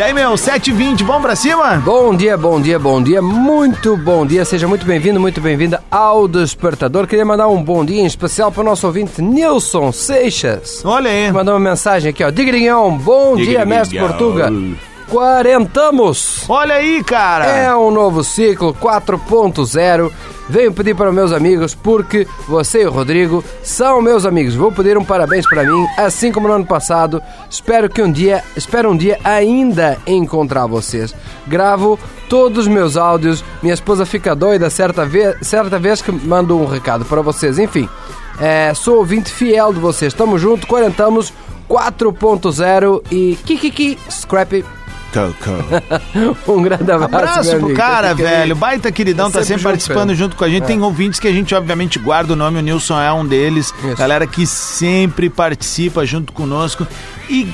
E 0.00 0.02
aí, 0.02 0.14
meu, 0.14 0.30
7h20, 0.30 1.04
vamos 1.04 1.20
pra 1.20 1.36
cima? 1.36 1.76
Bom 1.76 2.14
dia, 2.14 2.34
bom 2.34 2.58
dia, 2.58 2.78
bom 2.78 3.02
dia, 3.02 3.20
muito 3.20 3.98
bom 3.98 4.24
dia. 4.24 4.46
Seja 4.46 4.66
muito 4.66 4.86
bem-vindo, 4.86 5.20
muito 5.20 5.42
bem-vinda 5.42 5.84
ao 5.90 6.26
Despertador. 6.26 7.06
Queria 7.06 7.22
mandar 7.22 7.48
um 7.48 7.62
bom 7.62 7.84
dia 7.84 8.00
em 8.00 8.06
especial 8.06 8.50
para 8.50 8.62
o 8.62 8.64
nosso 8.64 8.86
ouvinte 8.86 9.20
Nilson 9.20 9.92
Seixas. 9.92 10.82
Olha 10.86 11.10
aí. 11.10 11.30
Mandou 11.30 11.52
uma 11.52 11.60
mensagem 11.60 12.08
aqui, 12.08 12.24
ó. 12.24 12.30
Digrinhão, 12.30 12.96
bom 12.96 13.36
dia, 13.36 13.66
mestre 13.66 13.98
Portuga. 13.98 14.50
Quarentamos. 15.06 16.48
Olha 16.48 16.76
aí, 16.76 17.04
cara. 17.04 17.44
É 17.44 17.76
um 17.76 17.90
novo 17.90 18.24
ciclo 18.24 18.72
4.0. 18.72 20.10
Venho 20.50 20.72
pedir 20.72 20.96
para 20.96 21.12
meus 21.12 21.32
amigos, 21.32 21.76
porque 21.76 22.26
você 22.48 22.82
e 22.82 22.86
o 22.86 22.90
Rodrigo 22.90 23.44
são 23.62 24.02
meus 24.02 24.26
amigos. 24.26 24.56
Vou 24.56 24.72
pedir 24.72 24.98
um 24.98 25.04
parabéns 25.04 25.46
para 25.48 25.62
mim, 25.62 25.86
assim 25.96 26.32
como 26.32 26.48
no 26.48 26.54
ano 26.54 26.66
passado. 26.66 27.22
Espero 27.48 27.88
que 27.88 28.02
um 28.02 28.10
dia, 28.10 28.42
espero 28.56 28.90
um 28.90 28.96
dia 28.96 29.16
ainda 29.22 29.96
encontrar 30.04 30.66
vocês. 30.66 31.14
Gravo 31.46 31.96
todos 32.28 32.66
os 32.66 32.68
meus 32.68 32.96
áudios. 32.96 33.44
Minha 33.62 33.74
esposa 33.74 34.04
fica 34.04 34.34
doida 34.34 34.68
certa 34.68 35.06
vez, 35.06 35.36
certa 35.40 35.78
vez 35.78 36.02
que 36.02 36.10
mando 36.10 36.58
um 36.58 36.66
recado 36.66 37.04
para 37.04 37.22
vocês. 37.22 37.56
Enfim, 37.56 37.88
é, 38.40 38.74
sou 38.74 38.96
ouvinte 38.96 39.30
fiel 39.30 39.72
de 39.72 39.78
vocês. 39.78 40.12
Tamo 40.12 40.36
junto, 40.36 40.66
quarentamos 40.66 41.32
4.0 41.68 43.02
e 43.12 43.38
kikiki 43.44 43.96
scrappy. 44.10 44.64
um 46.46 46.62
grande 46.62 46.90
abraço. 46.90 47.14
Abraço 47.14 47.56
pro 47.58 47.74
cara, 47.74 48.08
Tá 48.08 48.14
velho. 48.14 48.54
Baita 48.56 48.90
queridão, 48.92 49.30
Tá 49.30 49.38
tá 49.40 49.44
sempre 49.44 49.60
sempre 49.60 49.64
participando 49.72 50.14
junto 50.14 50.36
com 50.36 50.44
a 50.44 50.48
gente. 50.48 50.64
Tem 50.64 50.80
ouvintes 50.80 51.18
que 51.20 51.28
a 51.28 51.32
gente, 51.32 51.54
obviamente, 51.54 51.98
guarda 51.98 52.32
o 52.32 52.36
nome. 52.36 52.58
O 52.58 52.62
Nilson 52.62 53.00
é 53.00 53.12
um 53.12 53.26
deles. 53.26 53.74
Isso. 53.84 53.96
Galera 53.96 54.26
que 54.26 54.46
sempre 54.46 55.28
participa 55.28 56.06
junto 56.06 56.32
conosco. 56.32 56.86
E, 57.28 57.48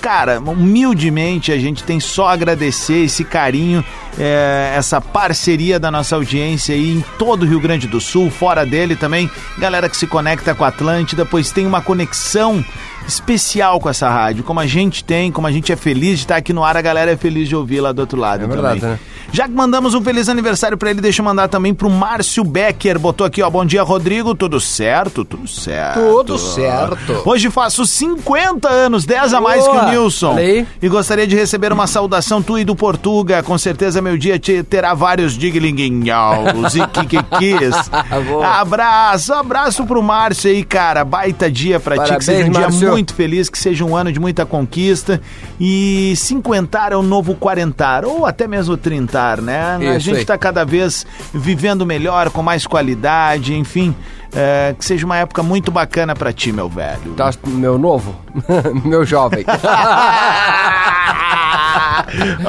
cara, 0.00 0.40
humildemente, 0.40 1.50
a 1.52 1.58
gente 1.58 1.82
tem 1.82 1.98
só 2.00 2.28
a 2.28 2.32
agradecer 2.32 3.04
esse 3.04 3.24
carinho, 3.24 3.84
é, 4.18 4.74
essa 4.76 5.00
parceria 5.00 5.78
da 5.78 5.90
nossa 5.90 6.16
audiência 6.16 6.74
aí 6.74 6.92
em 6.92 7.04
todo 7.18 7.42
o 7.42 7.46
Rio 7.46 7.60
Grande 7.60 7.86
do 7.86 8.00
Sul, 8.00 8.30
fora 8.30 8.64
dele 8.64 8.96
também. 8.96 9.30
Galera 9.58 9.88
que 9.88 9.96
se 9.96 10.06
conecta 10.06 10.54
com 10.54 10.64
a 10.64 10.68
Atlântida, 10.68 11.24
pois 11.24 11.50
tem 11.50 11.66
uma 11.66 11.80
conexão 11.80 12.64
especial 13.08 13.80
com 13.80 13.88
essa 13.88 14.08
rádio. 14.08 14.44
Como 14.44 14.60
a 14.60 14.66
gente 14.66 15.02
tem, 15.02 15.32
como 15.32 15.46
a 15.46 15.52
gente 15.52 15.72
é 15.72 15.76
feliz 15.76 16.18
de 16.18 16.24
estar 16.26 16.36
aqui 16.36 16.52
no 16.52 16.62
ar, 16.62 16.76
a 16.76 16.82
galera 16.82 17.10
é 17.10 17.16
feliz 17.16 17.48
de 17.48 17.56
ouvir 17.56 17.80
lá 17.80 17.90
do 17.90 18.00
outro 18.00 18.20
lado 18.20 18.44
É 18.44 18.46
verdade, 18.46 18.80
também. 18.80 18.94
né? 18.94 19.00
Já 19.30 19.46
que 19.46 19.52
mandamos 19.52 19.94
um 19.94 20.02
feliz 20.02 20.26
aniversário 20.30 20.78
pra 20.78 20.88
ele, 20.90 21.02
deixa 21.02 21.20
eu 21.20 21.24
mandar 21.24 21.48
também 21.48 21.74
pro 21.74 21.90
Márcio 21.90 22.42
Becker. 22.42 22.98
Botou 22.98 23.26
aqui, 23.26 23.42
ó. 23.42 23.50
Bom 23.50 23.62
dia, 23.64 23.82
Rodrigo. 23.82 24.34
Tudo 24.34 24.58
certo? 24.58 25.22
Tudo 25.22 25.46
certo. 25.46 26.00
Tudo 26.00 26.38
certo. 26.38 27.22
Hoje 27.26 27.50
faço 27.50 27.84
50 27.84 28.70
anos, 28.70 29.04
10 29.04 29.34
a 29.34 29.40
mais 29.40 29.64
que 29.64 29.68
o 29.68 29.72
Boa. 29.74 29.90
Nilson. 29.90 30.36
Aí. 30.38 30.66
E 30.80 30.88
gostaria 30.88 31.26
de 31.26 31.36
receber 31.36 31.72
uma 31.74 31.86
saudação 31.86 32.40
tua 32.42 32.62
e 32.62 32.64
do 32.64 32.74
Portuga. 32.74 33.42
Com 33.42 33.58
certeza 33.58 34.00
meu 34.00 34.16
dia 34.16 34.38
te- 34.38 34.62
terá 34.62 34.94
vários 34.94 35.36
diglinguinhaus 35.36 36.74
e 36.74 36.86
kikikis. 36.86 37.90
Boa. 38.28 38.46
abraço, 38.60 39.32
abraço 39.34 39.84
pro 39.84 40.02
Márcio 40.02 40.50
aí, 40.50 40.64
cara. 40.64 41.04
Baita 41.04 41.50
dia 41.50 41.78
pra 41.78 41.96
ti, 41.96 42.00
que 42.02 42.06
Parabéns, 42.08 42.24
seja 42.24 42.46
um 42.46 42.50
dia 42.50 42.60
Márcio. 42.62 42.97
Muito 42.98 43.14
feliz, 43.14 43.48
que 43.48 43.56
seja 43.58 43.84
um 43.84 43.94
ano 43.96 44.10
de 44.12 44.18
muita 44.18 44.44
conquista. 44.44 45.20
E 45.60 46.14
cinquentar 46.16 46.92
é 46.92 46.96
o 46.96 47.02
novo 47.02 47.34
quarentar, 47.36 48.04
ou 48.04 48.26
até 48.26 48.48
mesmo 48.48 48.76
trintar, 48.76 49.40
né? 49.40 49.76
a 49.76 49.96
Isso 49.96 50.00
gente 50.06 50.18
aí. 50.18 50.24
tá 50.24 50.36
cada 50.36 50.64
vez 50.64 51.06
vivendo 51.32 51.86
melhor, 51.86 52.28
com 52.30 52.42
mais 52.42 52.66
qualidade, 52.66 53.54
enfim. 53.54 53.94
é, 54.34 54.74
que 54.76 54.84
seja 54.84 55.06
uma 55.06 55.16
época 55.16 55.42
muito 55.44 55.70
bacana 55.70 56.14
pra 56.14 56.32
ti, 56.32 56.50
meu 56.52 56.68
velho. 56.68 57.14
Tá, 57.16 57.30
meu 57.46 57.78
novo, 57.78 58.16
meu 58.84 59.04
jovem. 59.06 59.44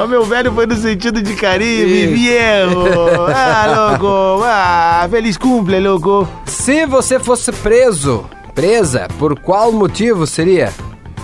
o 0.03 0.07
meu 0.07 0.25
velho 0.25 0.51
foi 0.51 0.65
no 0.65 0.75
sentido 0.75 1.21
de 1.21 1.33
Isso. 1.33 2.13
viejo. 2.13 2.85
Ah, 3.33 3.91
louco. 3.91 4.43
Ah, 4.43 5.07
feliz 5.09 5.37
cumple, 5.37 5.79
louco. 5.79 6.27
Se 6.45 6.85
você 6.87 7.19
fosse 7.19 7.51
preso, 7.51 8.25
presa, 8.59 9.07
por 9.17 9.39
qual 9.39 9.71
motivo 9.71 10.27
seria? 10.27 10.73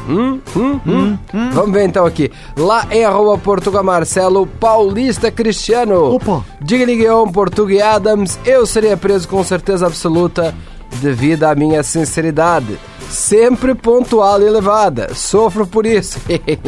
Hum, 0.08 0.40
hum, 0.56 0.80
hum. 0.88 1.18
Vamos 1.52 1.72
ver 1.74 1.84
então 1.84 2.06
aqui. 2.06 2.32
Lá 2.56 2.88
em 2.90 3.04
arroba 3.04 3.38
Portugal 3.38 3.84
Marcelo 3.84 4.48
Paulista 4.48 5.30
Cristiano. 5.30 6.16
Opa. 6.16 6.46
Diga-lhe 6.62 6.96
Guion, 6.96 7.28
Portuga 7.28 7.96
Adams, 7.96 8.40
eu 8.46 8.66
seria 8.66 8.96
preso 8.96 9.28
com 9.28 9.44
certeza 9.44 9.86
absoluta 9.86 10.56
devido 11.02 11.44
à 11.44 11.54
minha 11.54 11.84
sinceridade. 11.84 12.80
Sempre 13.10 13.76
pontual 13.76 14.42
e 14.42 14.46
elevada. 14.46 15.14
Sofro 15.14 15.68
por 15.68 15.86
isso. 15.86 16.18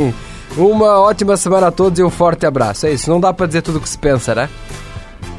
Uma 0.57 1.00
ótima 1.00 1.38
semana 1.38 1.67
a 1.67 1.71
todos 1.71 1.97
e 1.97 2.03
um 2.03 2.09
forte 2.09 2.45
abraço. 2.45 2.88
É 2.88 2.91
isso, 2.91 3.09
não 3.09 3.21
dá 3.21 3.31
pra 3.31 3.47
dizer 3.47 3.62
tudo 3.62 3.77
o 3.77 3.81
que 3.81 3.88
se 3.88 3.97
pensa, 3.97 4.36
né? 4.36 4.50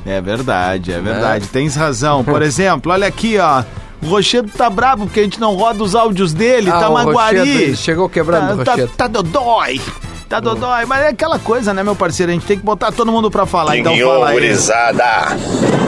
É 0.07 0.23
verdade, 0.23 0.91
é 0.91 1.01
verdade. 1.01 1.49
Tens 1.49 1.77
razão. 1.77 2.25
Por 2.25 2.41
exemplo, 2.43 2.91
olha 2.93 3.07
aqui, 3.07 3.37
ó. 3.37 3.63
O 4.03 4.07
Rochedo 4.07 4.51
tá 4.57 4.71
bravo 4.71 5.07
porque 5.07 5.21
a 5.21 5.23
gente 5.25 5.41
não 5.41 5.55
roda 5.55 5.83
os 5.83 5.95
áudios 5.95 6.33
dele, 6.33 6.71
Ah, 6.71 6.79
tá 6.81 6.91
maguari. 6.91 7.39
Rochedo 7.39 7.77
chegou 7.77 8.09
quebrando 8.09 8.61
o 8.61 8.65
tá, 8.65 8.73
Rochedo. 8.73 8.93
tá, 8.97 9.05
tá 9.05 9.07
dodói. 9.09 9.81
Tá 10.29 10.41
dodói. 10.41 10.85
Mas 10.87 11.01
é 11.05 11.09
aquela 11.09 11.39
coisa, 11.39 11.73
né, 11.73 11.83
meu 11.83 11.97
parceiro? 11.97 12.31
A 12.31 12.35
gente 12.35 12.47
tem 12.47 12.59
que 12.59 12.65
botar 12.65 12.93
todo 12.93 13.11
mundo 13.11 13.31
pra 13.31 13.47
falar. 13.47 13.77
Então 13.79 13.93
Diguinho, 13.93 14.11
fala 14.13 14.29
aí. 14.29 14.35
gurizada. 14.35 15.05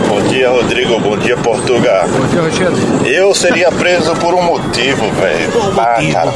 Bom 0.08 0.22
dia, 0.28 0.48
Rodrigo. 0.50 0.98
Bom 0.98 1.16
dia, 1.18 1.36
Portuga. 1.36 2.04
Bom 2.08 2.26
dia, 2.26 2.40
Rochedo. 2.42 3.06
Eu 3.06 3.34
seria 3.34 3.70
preso 3.70 4.14
por 4.16 4.32
um 4.34 4.42
motivo, 4.42 5.10
velho. 5.12 5.50
Ah, 5.78 5.94
motivo? 5.96 6.12
cara. 6.14 6.32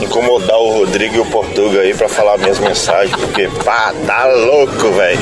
Incomodar 0.00 0.58
o 0.58 0.78
Rodrigo 0.80 1.16
e 1.16 1.20
o 1.20 1.24
Portuga 1.24 1.80
aí 1.80 1.94
pra 1.94 2.06
falar 2.08 2.36
minhas 2.36 2.58
mensagens, 2.58 3.16
porque, 3.16 3.48
pá, 3.64 3.94
tá 4.06 4.26
louco, 4.26 4.90
velho. 4.92 5.18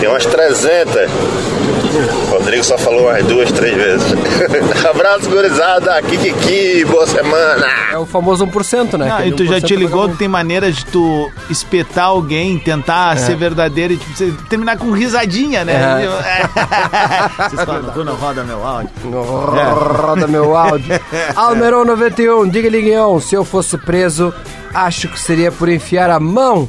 Tem 0.00 0.08
umas 0.08 0.24
300. 0.24 1.10
O 1.64 2.30
Rodrigo 2.32 2.64
só 2.64 2.76
falou 2.76 3.08
umas 3.08 3.24
duas, 3.24 3.50
três 3.52 3.76
vezes. 3.76 4.06
Abraço, 4.84 5.30
gurizada. 5.30 6.02
Kikiki, 6.02 6.84
boa 6.84 7.06
semana. 7.06 7.66
É 7.92 7.98
o 7.98 8.04
famoso 8.04 8.46
1%, 8.46 8.98
né? 8.98 9.10
Ah, 9.10 9.26
e 9.26 9.32
tu 9.32 9.44
já 9.46 9.56
1% 9.56 9.64
te 9.64 9.76
ligou 9.76 10.02
paga 10.02 10.12
que 10.12 10.18
tem 10.18 10.28
maneiras 10.28 10.76
de 10.76 10.86
tu 10.86 11.30
espetar 11.48 12.06
alguém, 12.06 12.58
tentar 12.58 13.16
ser 13.18 13.36
verdadeiro 13.36 13.94
e 13.94 13.96
tipo, 13.96 14.42
terminar 14.48 14.76
com 14.76 14.90
risadinha, 14.90 15.64
né? 15.64 15.74
É. 15.74 16.44
Vocês 17.48 17.64
falam, 17.64 17.92
tu 17.92 18.04
não 18.04 18.14
roda 18.14 18.44
meu 18.44 18.66
áudio. 18.66 18.90
muito. 19.04 19.56
É. 19.56 20.02
Roda 20.02 20.26
meu 20.26 20.56
áudio. 20.56 21.00
Almeron 21.34 21.84
91, 21.84 22.48
diga-lhe, 22.48 22.82
Guion, 22.82 23.20
se 23.20 23.34
eu 23.34 23.44
fosse 23.44 23.78
preso, 23.78 24.34
acho 24.72 25.08
que 25.08 25.18
seria 25.18 25.52
por 25.52 25.68
enfiar 25.68 26.10
a 26.10 26.20
mão 26.20 26.68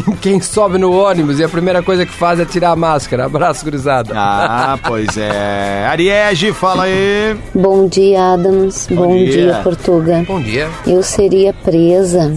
quem 0.20 0.40
sobe 0.40 0.78
no 0.78 0.92
ônibus 0.92 1.38
e 1.38 1.44
a 1.44 1.48
primeira 1.48 1.82
coisa 1.82 2.04
que 2.04 2.12
faz 2.12 2.40
é 2.40 2.44
tirar 2.44 2.70
a 2.70 2.76
máscara. 2.76 3.26
Abraço, 3.26 3.64
gurizada. 3.64 4.12
Ah, 4.16 4.78
pois 4.86 5.16
é. 5.16 5.86
Ariege, 5.86 6.52
fala 6.52 6.84
aí. 6.84 7.36
Bom 7.54 7.86
dia, 7.86 8.34
Adams. 8.34 8.88
Bom, 8.90 9.16
dia. 9.16 9.32
dia. 9.32 9.60
Portuga. 9.62 10.24
Bom 10.26 10.40
dia. 10.40 10.68
Eu 10.86 11.02
seria 11.02 11.52
presa 11.52 12.32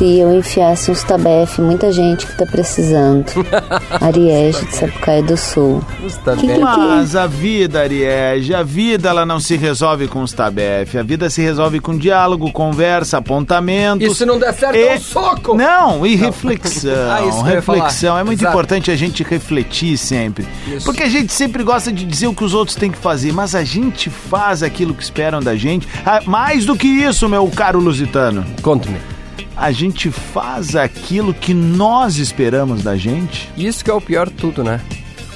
se 0.00 0.18
eu 0.18 0.34
enfiasse 0.34 0.90
uns 0.90 1.02
tabef, 1.02 1.60
muita 1.60 1.92
gente 1.92 2.26
que 2.26 2.34
tá 2.34 2.46
precisando. 2.46 3.26
Ariege 4.00 4.64
de 4.64 4.74
Sapucaia 4.74 5.22
do 5.22 5.36
Sul. 5.36 5.84
Está 6.06 6.34
Que 6.36 6.56
Mas 6.56 7.14
a 7.14 7.26
vida, 7.26 7.80
Ariege, 7.82 8.54
a 8.54 8.62
vida 8.62 9.10
ela 9.10 9.26
não 9.26 9.38
se 9.38 9.58
resolve 9.58 10.08
com 10.08 10.22
os 10.22 10.32
tabef. 10.32 10.96
A 10.96 11.02
vida 11.02 11.28
se 11.28 11.42
resolve 11.42 11.80
com 11.80 11.98
diálogo, 11.98 12.50
conversa, 12.50 13.18
apontamentos. 13.18 14.10
E 14.10 14.14
se 14.14 14.24
não 14.24 14.38
der 14.38 14.54
certo, 14.54 14.74
E- 14.74 14.88
é 14.88 14.94
um 14.94 15.00
soco! 15.00 15.54
Não, 15.54 16.06
e 16.06 16.16
reflexão. 16.16 16.90
Ah, 17.10 17.26
isso 17.26 17.42
reflexão. 17.42 18.16
É 18.16 18.24
muito 18.24 18.40
Exato. 18.40 18.54
importante 18.56 18.90
a 18.90 18.96
gente 18.96 19.22
refletir 19.22 19.98
sempre. 19.98 20.46
Isso. 20.66 20.86
Porque 20.86 21.02
a 21.02 21.08
gente 21.10 21.30
sempre 21.30 21.62
gosta 21.62 21.92
de 21.92 22.06
dizer 22.06 22.26
o 22.26 22.34
que 22.34 22.42
os 22.44 22.54
outros 22.54 22.74
têm 22.74 22.90
que 22.90 22.96
fazer, 22.96 23.32
mas 23.32 23.54
a 23.54 23.62
gente 23.64 24.08
faz 24.08 24.62
aquilo 24.62 24.94
que 24.94 25.02
esperam 25.02 25.40
da 25.40 25.54
gente. 25.56 25.86
Ah, 26.06 26.20
mais 26.24 26.64
do 26.64 26.74
que 26.74 26.86
isso, 26.88 27.28
meu 27.28 27.46
caro 27.48 27.78
lusitano. 27.80 28.46
Conte-me. 28.62 29.19
A 29.60 29.72
gente 29.72 30.10
faz 30.10 30.74
aquilo 30.74 31.34
que 31.34 31.52
nós 31.52 32.16
esperamos 32.16 32.82
da 32.82 32.96
gente. 32.96 33.46
Isso 33.58 33.84
que 33.84 33.90
é 33.90 33.94
o 33.94 34.00
pior 34.00 34.26
de 34.26 34.34
tudo, 34.34 34.64
né? 34.64 34.80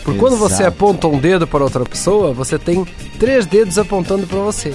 Porque 0.03 0.19
quando 0.19 0.39
você 0.39 0.63
Exato. 0.63 0.69
aponta 0.71 1.07
um 1.09 1.19
dedo 1.19 1.47
para 1.47 1.63
outra 1.63 1.85
pessoa, 1.85 2.33
você 2.33 2.59
tem 2.59 2.87
três 3.19 3.45
dedos 3.45 3.79
apontando 3.79 4.27
para 4.27 4.39
você. 4.39 4.73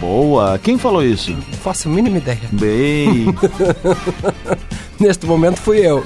Boa. 0.00 0.58
Quem 0.58 0.76
falou 0.78 1.00
isso? 1.04 1.30
Não 1.30 1.40
faço 1.62 1.88
a 1.88 1.92
mínima 1.92 2.18
ideia. 2.18 2.40
Bem. 2.50 3.26
Neste 4.98 5.26
momento 5.26 5.60
fui 5.60 5.78
eu. 5.78 6.02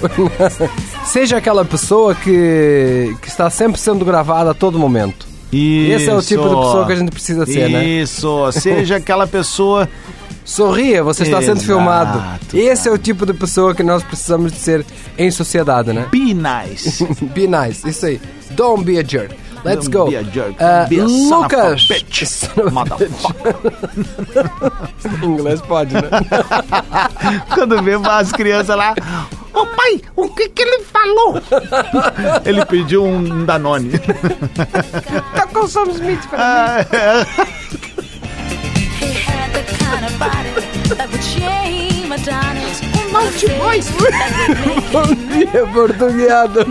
Seja 1.06 1.38
aquela 1.38 1.64
pessoa 1.64 2.14
que, 2.14 3.16
que 3.22 3.28
está 3.28 3.48
sempre 3.48 3.80
sendo 3.80 4.04
gravada 4.04 4.50
a 4.50 4.54
todo 4.54 4.78
momento. 4.78 5.26
Esse 5.50 6.10
é 6.10 6.14
o 6.14 6.20
tipo 6.20 6.42
de 6.42 6.54
pessoa 6.54 6.86
que 6.86 6.92
a 6.92 6.96
gente 6.96 7.10
precisa 7.10 7.46
ser, 7.46 7.70
né? 7.70 7.86
Isso. 7.86 8.52
Seja 8.52 8.96
aquela 9.00 9.26
pessoa. 9.26 9.88
Sorria, 10.46 11.02
você 11.02 11.24
está 11.24 11.40
sendo 11.40 11.56
Exato, 11.58 11.66
filmado. 11.66 12.22
Esse 12.54 12.84
cara. 12.84 12.94
é 12.96 12.98
o 12.98 13.02
tipo 13.02 13.26
de 13.26 13.34
pessoa 13.34 13.74
que 13.74 13.82
nós 13.82 14.02
precisamos 14.04 14.52
de 14.52 14.58
ser 14.58 14.86
em 15.18 15.28
sociedade, 15.30 15.92
né? 15.92 16.06
Be 16.10 16.32
nice. 16.34 17.04
Be 17.34 17.46
nice, 17.48 17.86
isso 17.88 18.06
aí. 18.06 18.20
Don't 18.52 18.84
be 18.84 18.96
a 18.98 19.02
jerk. 19.02 19.34
Let's 19.64 19.88
Don't 19.88 19.96
go. 19.98 20.06
be 20.10 20.16
a 20.16 20.22
jerk. 20.22 20.54
Ah, 20.62 20.86
Be 20.88 21.00
a 21.00 21.08
son 21.08 21.42
Lucas. 21.42 21.88
bitch. 21.88 22.22
Son 22.28 22.46
of 22.62 22.68
a 22.68 22.70
Motherfucker. 22.70 23.54
Em 25.22 25.26
inglês 25.26 25.60
pode, 25.62 25.94
né? 25.94 26.02
Quando 27.52 27.82
vê 27.82 27.94
as 28.08 28.30
crianças 28.30 28.76
lá. 28.76 28.94
Ô 29.52 29.66
pai, 29.66 30.00
o 30.14 30.28
que 30.28 30.48
que 30.50 30.62
ele 30.62 30.84
falou? 30.84 31.42
ele 32.44 32.64
pediu 32.66 33.04
um 33.04 33.44
Danone. 33.44 33.98
tá 35.34 35.46
com 35.52 35.60
o 35.60 35.68
Sam 35.68 35.88
Smith 35.90 36.24
pra 36.28 36.38
Ah, 36.38 36.80
é. 36.96 37.26
Adonis. 42.16 42.80
Multi 43.12 43.46
boys. 43.58 43.86
Bom 44.90 45.14
dia, 45.28 45.66
portuguesa. 45.72 46.64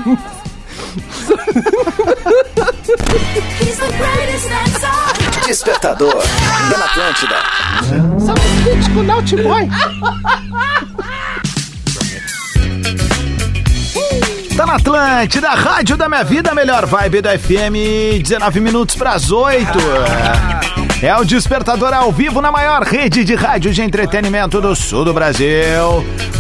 He's 3.60 3.78
the 3.78 3.88
greatest 3.98 4.50
dancer. 4.50 5.46
Despertador. 5.48 6.24
Da 6.70 6.86
Atlântida. 6.86 7.36
Tá 14.58 14.66
na 14.66 14.76
Atlântida, 14.76 15.50
Rádio 15.50 15.98
da 15.98 16.10
Minha 16.10 16.24
Vida, 16.24 16.54
melhor 16.56 16.86
vibe 16.86 17.22
do 17.22 17.30
FM, 17.30 18.24
19 18.24 18.60
minutos 18.62 18.96
pras 18.96 19.32
8. 19.32 20.75
É 21.02 21.16
o 21.16 21.24
Despertador 21.26 21.94
ao 21.94 22.12
vivo 22.12 22.42
na 22.42 22.52
maior 22.52 22.82
rede 22.84 23.24
de 23.24 23.36
rádio 23.36 23.72
de 23.74 23.82
entretenimento 23.82 24.62
do 24.62 24.76
sul 24.76 25.06
do 25.06 25.14
Brasil. 25.14 25.46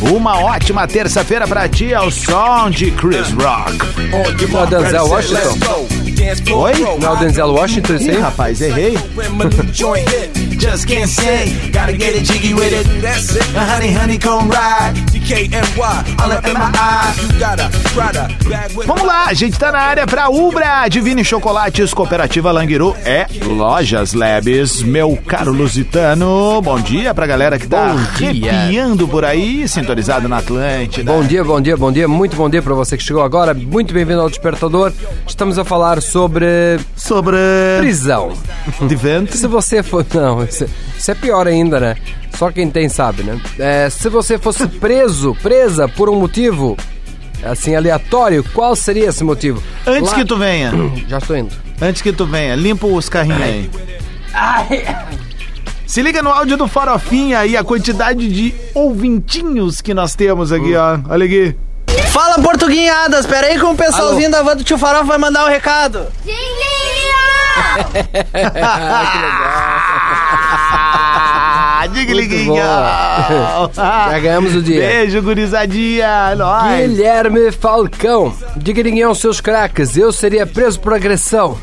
Uma 0.01 0.39
ótima 0.39 0.87
terça-feira 0.87 1.47
pra 1.47 1.67
ti 1.67 1.93
ao 1.93 2.09
som 2.09 2.69
de 2.69 2.89
Chris 2.91 3.31
Rock. 3.31 3.77
Não 4.47 4.59
é 4.59 4.63
o 4.63 4.67
Denzel 4.67 5.07
Washington? 5.07 5.85
Oi? 6.53 6.73
Não 6.99 7.09
é 7.09 7.11
o 7.11 7.15
Denzel 7.17 7.47
Washington, 7.51 7.95
isso 7.95 8.11
Ih, 8.11 8.17
rapaz, 8.17 8.61
errei. 8.61 8.97
Just 10.65 10.87
can't 10.87 11.07
say, 11.07 11.69
gotta 11.71 11.93
get 11.93 12.15
it 12.15 12.23
jiggy 12.25 12.53
with 12.53 12.73
it. 12.73 12.85
That's 13.01 13.35
it. 13.35 13.43
A 13.55 13.59
honey, 13.63 13.91
honeycomb 13.93 14.49
ride. 14.49 14.95
DKNY, 15.13 16.19
all 16.19 16.31
up 16.31 16.45
in 16.45 16.53
my 16.53 16.71
eyes. 16.75 17.17
You 17.33 17.39
gotta, 17.39 17.69
Prada, 17.93 18.27
bag 18.49 18.75
with 18.75 18.87
Vamos 18.87 19.03
lá, 19.03 19.25
a 19.27 19.33
gente 19.33 19.57
tá 19.59 19.71
na 19.71 19.79
área 19.79 20.05
pra 20.07 20.29
Ubra, 20.29 20.87
Divine 20.89 21.23
Chocolates, 21.23 21.93
Cooperativa 21.93 22.51
Languiru, 22.51 22.95
é 23.05 23.25
Lojas 23.45 24.13
Labs, 24.13 24.81
meu 24.81 25.15
caro 25.27 25.51
Lusitano. 25.53 26.61
Bom 26.61 26.79
dia 26.79 27.13
pra 27.13 27.25
galera 27.27 27.57
que 27.59 27.67
tá 27.67 27.93
Bom 27.93 27.99
dia. 28.17 28.51
arrepiando 28.51 29.07
por 29.07 29.23
aí, 29.23 29.67
sintonizado 29.67 30.27
na 30.27 30.37
Atlântida. 30.39 31.11
Bom 31.11 31.23
dia, 31.23 31.43
bom 31.43 31.61
dia, 31.61 31.77
bom 31.77 31.91
dia, 31.91 32.07
muito 32.07 32.35
bom 32.35 32.49
dia 32.49 32.61
pra 32.61 32.73
você 32.73 32.97
que 32.97 33.03
chegou 33.03 33.23
agora. 33.23 33.53
Muito 33.53 33.93
bem-vindo 33.93 34.19
ao 34.19 34.29
Despertador. 34.29 34.91
Estamos 35.27 35.57
a 35.59 35.63
falar 35.63 36.01
sobre 36.01 36.79
Sobre 36.95 37.37
prisão. 37.79 38.33
de 38.81 38.95
vento. 38.95 39.37
Se 39.37 39.47
você 39.47 39.81
for. 39.83 40.05
Não, 40.13 40.41
isso, 40.63 40.69
isso 40.97 41.11
é 41.11 41.15
pior 41.15 41.47
ainda, 41.47 41.79
né? 41.79 41.95
Só 42.37 42.51
quem 42.51 42.69
tem 42.69 42.89
sabe, 42.89 43.23
né? 43.23 43.39
É, 43.59 43.89
se 43.89 44.09
você 44.09 44.37
fosse 44.37 44.67
preso, 44.79 45.35
presa 45.41 45.87
por 45.87 46.09
um 46.09 46.15
motivo 46.15 46.77
assim 47.43 47.75
aleatório, 47.75 48.43
qual 48.53 48.75
seria 48.75 49.09
esse 49.09 49.23
motivo? 49.23 49.61
Antes 49.85 50.11
Lá- 50.11 50.15
que 50.17 50.25
tu 50.25 50.37
venha, 50.37 50.71
Já 51.07 51.17
estou 51.19 51.37
indo. 51.37 51.51
antes 51.81 52.01
que 52.01 52.11
tu 52.11 52.25
venha, 52.25 52.55
limpa 52.55 52.87
os 52.87 53.07
carrinhos 53.09 53.41
aí. 53.41 53.69
Se 55.85 56.01
liga 56.01 56.21
no 56.21 56.29
áudio 56.31 56.57
do 56.57 56.67
Farofinha 56.67 57.45
e 57.45 57.55
a 57.55 57.63
quantidade 57.63 58.27
de 58.27 58.53
ouvintinhos 58.73 59.79
que 59.81 59.93
nós 59.93 60.15
temos 60.15 60.51
aqui, 60.51 60.75
ó. 60.75 60.97
Olha 61.09 61.25
aqui. 61.25 61.55
Fala, 62.11 62.35
portuguinhadas! 62.41 63.25
Pera 63.25 63.47
aí 63.47 63.57
que 63.59 63.65
um 63.65 63.75
pessoalzinho 63.75 64.31
da 64.31 64.41
van 64.41 64.55
do 64.57 64.63
tio 64.63 64.77
Farofa 64.77 65.03
vai 65.05 65.17
mandar 65.17 65.45
um 65.45 65.49
recado. 65.49 66.07
Diga 66.25 66.35
Muito 68.35 69.94
liguinho. 71.87 72.55
Já 72.55 74.19
ganhamos 74.21 74.55
o 74.55 74.61
dia. 74.61 74.79
Beijo, 74.79 75.21
gurizadinha. 75.21 76.35
Nós. 76.35 76.81
Guilherme 76.81 77.51
Falcão. 77.51 78.33
Diga 78.55 79.05
aos 79.05 79.19
seus 79.19 79.41
craques, 79.41 79.97
eu 79.97 80.11
seria 80.11 80.45
preso 80.45 80.79
por 80.79 80.93
agressão. 80.93 81.57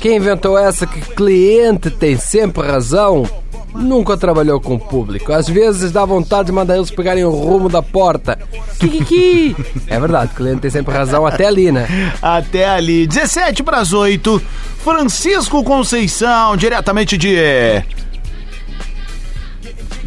Quem 0.00 0.16
inventou 0.16 0.56
essa 0.56 0.86
que 0.86 1.00
cliente 1.00 1.90
tem 1.90 2.16
sempre 2.16 2.66
razão? 2.66 3.28
Nunca 3.74 4.16
trabalhou 4.16 4.60
com 4.60 4.74
o 4.74 4.78
público. 4.78 5.32
Às 5.32 5.48
vezes 5.48 5.92
dá 5.92 6.04
vontade 6.04 6.46
de 6.46 6.52
mandar 6.52 6.76
eles 6.76 6.90
pegarem 6.90 7.24
o 7.24 7.30
rumo 7.30 7.68
da 7.68 7.82
porta. 7.82 8.38
Kikiki. 8.78 9.56
É 9.86 9.98
verdade, 9.98 10.32
o 10.32 10.36
cliente 10.36 10.60
tem 10.60 10.70
sempre 10.70 10.94
razão 10.94 11.26
até 11.26 11.46
ali, 11.46 11.70
né? 11.70 11.86
Até 12.22 12.68
ali. 12.68 13.06
17 13.06 13.62
para 13.62 13.78
as 13.78 13.92
8. 13.92 14.40
Francisco 14.82 15.62
Conceição, 15.64 16.56
diretamente 16.56 17.18
de 17.18 17.36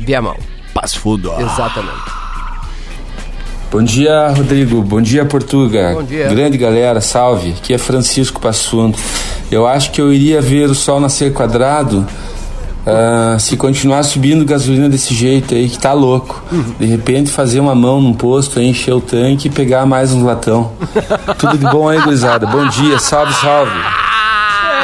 Viamão. 0.06 0.36
Passo 0.74 1.00
Fundo. 1.00 1.32
Exatamente. 1.40 2.22
Bom 3.72 3.84
dia, 3.84 4.30
Rodrigo. 4.30 4.82
Bom 4.82 5.02
dia, 5.02 5.24
Portuga. 5.26 5.94
Bom 5.94 6.04
dia. 6.04 6.28
Grande 6.28 6.58
galera, 6.58 7.00
salve. 7.00 7.52
Aqui 7.52 7.74
é 7.74 7.78
Francisco 7.78 8.42
Passundo. 8.42 8.98
Eu 9.50 9.66
acho 9.68 9.92
que 9.92 10.02
eu 10.02 10.12
iria 10.12 10.42
ver 10.42 10.70
o 10.70 10.76
sol 10.76 11.00
nascer 11.00 11.32
quadrado 11.32 12.06
ah, 12.86 13.38
se 13.40 13.56
continuar 13.56 14.04
subindo 14.04 14.44
gasolina 14.44 14.90
desse 14.90 15.14
jeito 15.14 15.54
aí, 15.54 15.70
que 15.70 15.78
tá 15.78 15.94
louco. 15.94 16.44
De 16.80 16.86
repente 16.86 17.30
fazer 17.30 17.60
uma 17.60 17.76
mão 17.76 18.02
num 18.02 18.14
posto, 18.14 18.60
aí, 18.60 18.68
encher 18.68 18.94
o 18.94 19.02
tanque 19.02 19.48
e 19.48 19.52
pegar 19.52 19.86
mais 19.86 20.12
um 20.12 20.26
latão. 20.26 20.72
Tudo 21.38 21.58
de 21.58 21.66
bom 21.68 21.88
aí, 21.88 22.02
gurizada. 22.02 22.46
Bom 22.48 22.68
dia, 22.68 22.98
salve, 23.00 23.34
salve. 23.36 23.72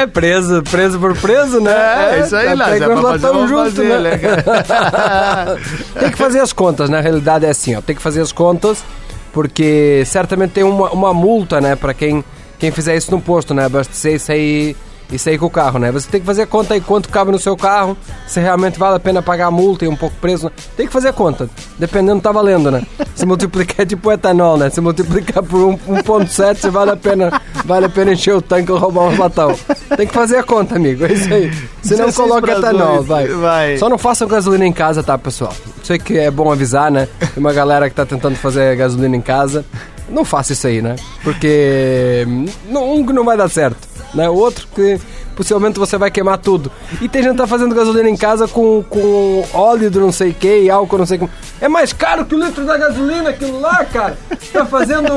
É, 0.02 0.06
preso, 0.06 0.62
preso 0.62 0.98
por 0.98 1.16
preso, 1.16 1.60
né? 1.60 2.18
É, 2.18 2.20
isso 2.20 2.36
aí, 2.36 2.46
tá 2.48 2.54
lá. 2.54 2.64
Se 2.66 2.74
é 2.74 2.78
fazer, 2.80 2.94
latão 3.00 3.32
vamos 3.34 3.50
junto, 3.50 3.64
fazer, 3.64 4.00
né? 4.00 4.10
né, 4.10 4.18
tem 6.00 6.10
que 6.10 6.18
fazer 6.18 6.40
as 6.40 6.52
contas, 6.52 6.88
na 6.88 7.00
realidade 7.00 7.44
é 7.46 7.50
assim, 7.50 7.74
ó, 7.76 7.80
tem 7.80 7.96
que 7.96 8.02
fazer 8.02 8.20
as 8.20 8.32
contas, 8.32 8.84
porque 9.32 10.02
certamente 10.06 10.50
tem 10.52 10.64
uma, 10.64 10.90
uma 10.90 11.12
multa, 11.14 11.60
né, 11.60 11.76
pra 11.76 11.92
quem, 11.94 12.24
quem 12.58 12.70
fizer 12.70 12.96
isso 12.96 13.10
no 13.10 13.20
posto, 13.20 13.54
né, 13.54 13.64
abastecer 13.66 14.14
e 14.14 14.18
sair, 14.18 14.76
e 15.10 15.18
sair 15.18 15.38
com 15.38 15.46
o 15.46 15.50
carro, 15.50 15.78
né, 15.78 15.90
você 15.90 16.08
tem 16.08 16.20
que 16.20 16.26
fazer 16.26 16.46
conta 16.46 16.74
aí 16.74 16.80
quanto 16.80 17.08
cabe 17.08 17.30
no 17.30 17.38
seu 17.38 17.56
carro, 17.56 17.96
se 18.26 18.40
realmente 18.40 18.78
vale 18.78 18.96
a 18.96 19.00
pena 19.00 19.22
pagar 19.22 19.46
a 19.46 19.50
multa 19.50 19.84
e 19.84 19.88
um 19.88 19.96
pouco 19.96 20.14
preso, 20.20 20.46
né? 20.46 20.52
tem 20.76 20.86
que 20.86 20.92
fazer 20.92 21.12
conta, 21.12 21.48
dependendo 21.78 22.20
tá 22.20 22.30
valendo, 22.32 22.70
né, 22.70 22.82
se 23.14 23.24
multiplicar 23.26 23.80
é 23.80 23.86
tipo 23.86 24.10
etanol, 24.12 24.56
né, 24.56 24.70
se 24.70 24.80
multiplicar 24.80 25.42
por 25.42 25.60
um- 25.60 25.78
1.7, 25.88 26.56
se 26.60 26.70
vale 26.70 26.90
a 26.90 26.96
pena, 26.96 27.40
vale 27.68 27.84
a 27.84 27.88
pena 27.88 28.12
encher 28.14 28.34
o 28.34 28.40
tanque 28.40 28.72
ou 28.72 28.78
roubar 28.78 29.02
um 29.04 29.18
latão, 29.18 29.54
tem 29.94 30.06
que 30.06 30.14
fazer 30.14 30.38
a 30.38 30.42
conta, 30.42 30.76
amigo, 30.76 31.04
é 31.04 31.12
isso 31.12 31.32
aí, 31.32 31.52
se 31.82 31.94
não 31.94 32.06
16 32.06 32.16
coloca 32.16 32.50
etanol, 32.50 33.02
vai. 33.02 33.26
vai. 33.28 33.76
Só 33.76 33.90
não 33.90 33.98
façam 33.98 34.26
gasolina 34.26 34.66
em 34.66 34.72
casa, 34.72 35.02
tá, 35.02 35.18
pessoal? 35.18 35.54
Sei 35.82 35.98
que 35.98 36.18
é 36.18 36.30
bom 36.30 36.50
avisar, 36.50 36.90
né? 36.90 37.06
Tem 37.20 37.28
uma 37.36 37.52
galera 37.52 37.88
que 37.90 37.94
tá 37.94 38.06
tentando 38.06 38.36
fazer 38.36 38.74
gasolina 38.74 39.14
em 39.14 39.20
casa. 39.20 39.64
Não 40.08 40.24
faça 40.24 40.54
isso 40.54 40.66
aí, 40.66 40.80
né? 40.80 40.96
Porque 41.22 42.26
um 42.70 43.06
que 43.06 43.12
não 43.12 43.24
vai 43.24 43.36
dar 43.36 43.50
certo, 43.50 43.86
né? 44.14 44.28
O 44.30 44.34
outro 44.34 44.66
que 44.74 44.98
possivelmente 45.38 45.78
você 45.78 45.96
vai 45.96 46.10
queimar 46.10 46.36
tudo. 46.36 46.68
E 47.00 47.08
tem 47.08 47.22
gente 47.22 47.32
que 47.32 47.38
tá 47.38 47.46
fazendo 47.46 47.72
gasolina 47.72 48.10
em 48.10 48.16
casa 48.16 48.48
com, 48.48 48.82
com 48.82 49.46
óleo 49.52 49.88
do 49.88 50.00
não 50.00 50.10
sei 50.10 50.30
o 50.30 50.34
que 50.34 50.62
e 50.62 50.68
álcool 50.68 50.98
não 50.98 51.06
sei 51.06 51.16
como. 51.16 51.30
É 51.60 51.68
mais 51.68 51.92
caro 51.92 52.24
que 52.24 52.34
o 52.34 52.44
litro 52.44 52.66
da 52.66 52.76
gasolina 52.76 53.30
aquilo 53.30 53.60
lá, 53.60 53.84
cara. 53.84 54.18
Tá 54.52 54.66
fazendo 54.66 55.12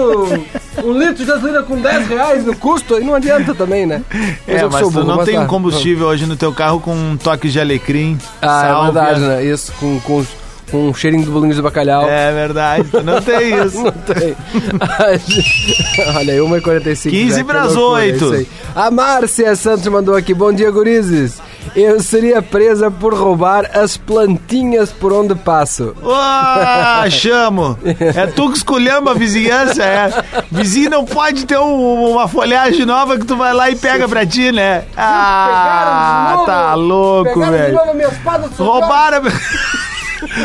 um 0.84 0.92
litro 0.94 1.16
de 1.16 1.26
gasolina 1.26 1.64
com 1.64 1.82
10 1.82 2.08
reais 2.08 2.46
no 2.46 2.56
custo 2.56 3.00
e 3.00 3.04
não 3.04 3.16
adianta 3.16 3.56
também, 3.56 3.88
né? 3.88 4.04
É, 4.48 4.62
eu 4.62 4.68
que 4.68 4.74
mas 4.74 4.82
tu 4.82 4.92
burro, 4.92 5.08
não 5.08 5.16
mas 5.16 5.26
tem 5.26 5.40
tá. 5.40 5.46
combustível 5.48 6.06
hoje 6.06 6.28
no 6.28 6.36
teu 6.36 6.54
carro 6.54 6.80
com 6.80 6.94
um 6.94 7.18
toque 7.18 7.50
de 7.50 7.60
alecrim. 7.60 8.20
Ah, 8.40 8.66
é 8.66 8.70
sálvia. 8.70 8.92
verdade, 8.92 9.20
né? 9.22 9.44
Isso, 9.44 9.74
com, 9.80 10.00
com, 10.02 10.24
com 10.72 10.88
um 10.90 10.94
cheirinho 10.94 11.26
do 11.26 11.32
bolinho 11.32 11.54
de 11.54 11.62
bacalhau. 11.62 12.10
É 12.10 12.32
verdade, 12.34 12.88
não 13.04 13.22
tem 13.22 13.54
isso. 13.66 13.84
Não 13.84 13.92
tem. 13.92 14.36
Olha 16.18 16.34
aí, 16.34 16.40
1h45. 16.40 17.10
15 17.10 17.30
já, 17.30 17.38
que 17.38 17.44
pras 17.44 17.76
loucura, 17.76 18.02
oito. 18.04 18.16
isso 18.26 18.34
aí. 18.34 18.48
A 18.76 18.90
Márcia 18.90 19.56
Santos 19.56 19.86
mandou 19.88 20.16
aqui. 20.16 20.34
Bom 20.34 20.52
dia, 20.54 20.72
gurizes. 20.72 21.40
Eu 21.76 22.02
seria 22.02 22.42
presa 22.42 22.90
por 22.90 23.14
roubar 23.14 23.70
as 23.78 23.96
plantinhas 23.96 24.92
por 24.92 25.14
onde 25.14 25.36
passo. 25.36 25.94
Ah, 26.04 27.06
chamo. 27.12 27.78
É 28.16 28.26
tu 28.28 28.50
que 28.50 28.58
escolhemos 28.58 29.12
a 29.12 29.14
vizinhança, 29.14 29.84
é. 29.84 30.12
Vizinho 30.52 30.90
não 30.90 31.06
pode 31.06 31.46
ter 31.46 31.58
um- 31.60 32.12
uma 32.12 32.28
folhagem 32.28 32.86
nova 32.86 33.18
que 33.20 33.26
tu 33.26 33.36
vai 33.38 33.54
lá 33.54 33.70
e 33.70 33.76
pega 33.76 34.08
pra 34.08 34.26
ti, 34.26 34.52
né? 34.52 34.84
Ah, 34.98 36.44
tá 36.46 36.74
louco, 36.76 37.40
velho. 37.40 37.78
Roubaram. 38.58 39.22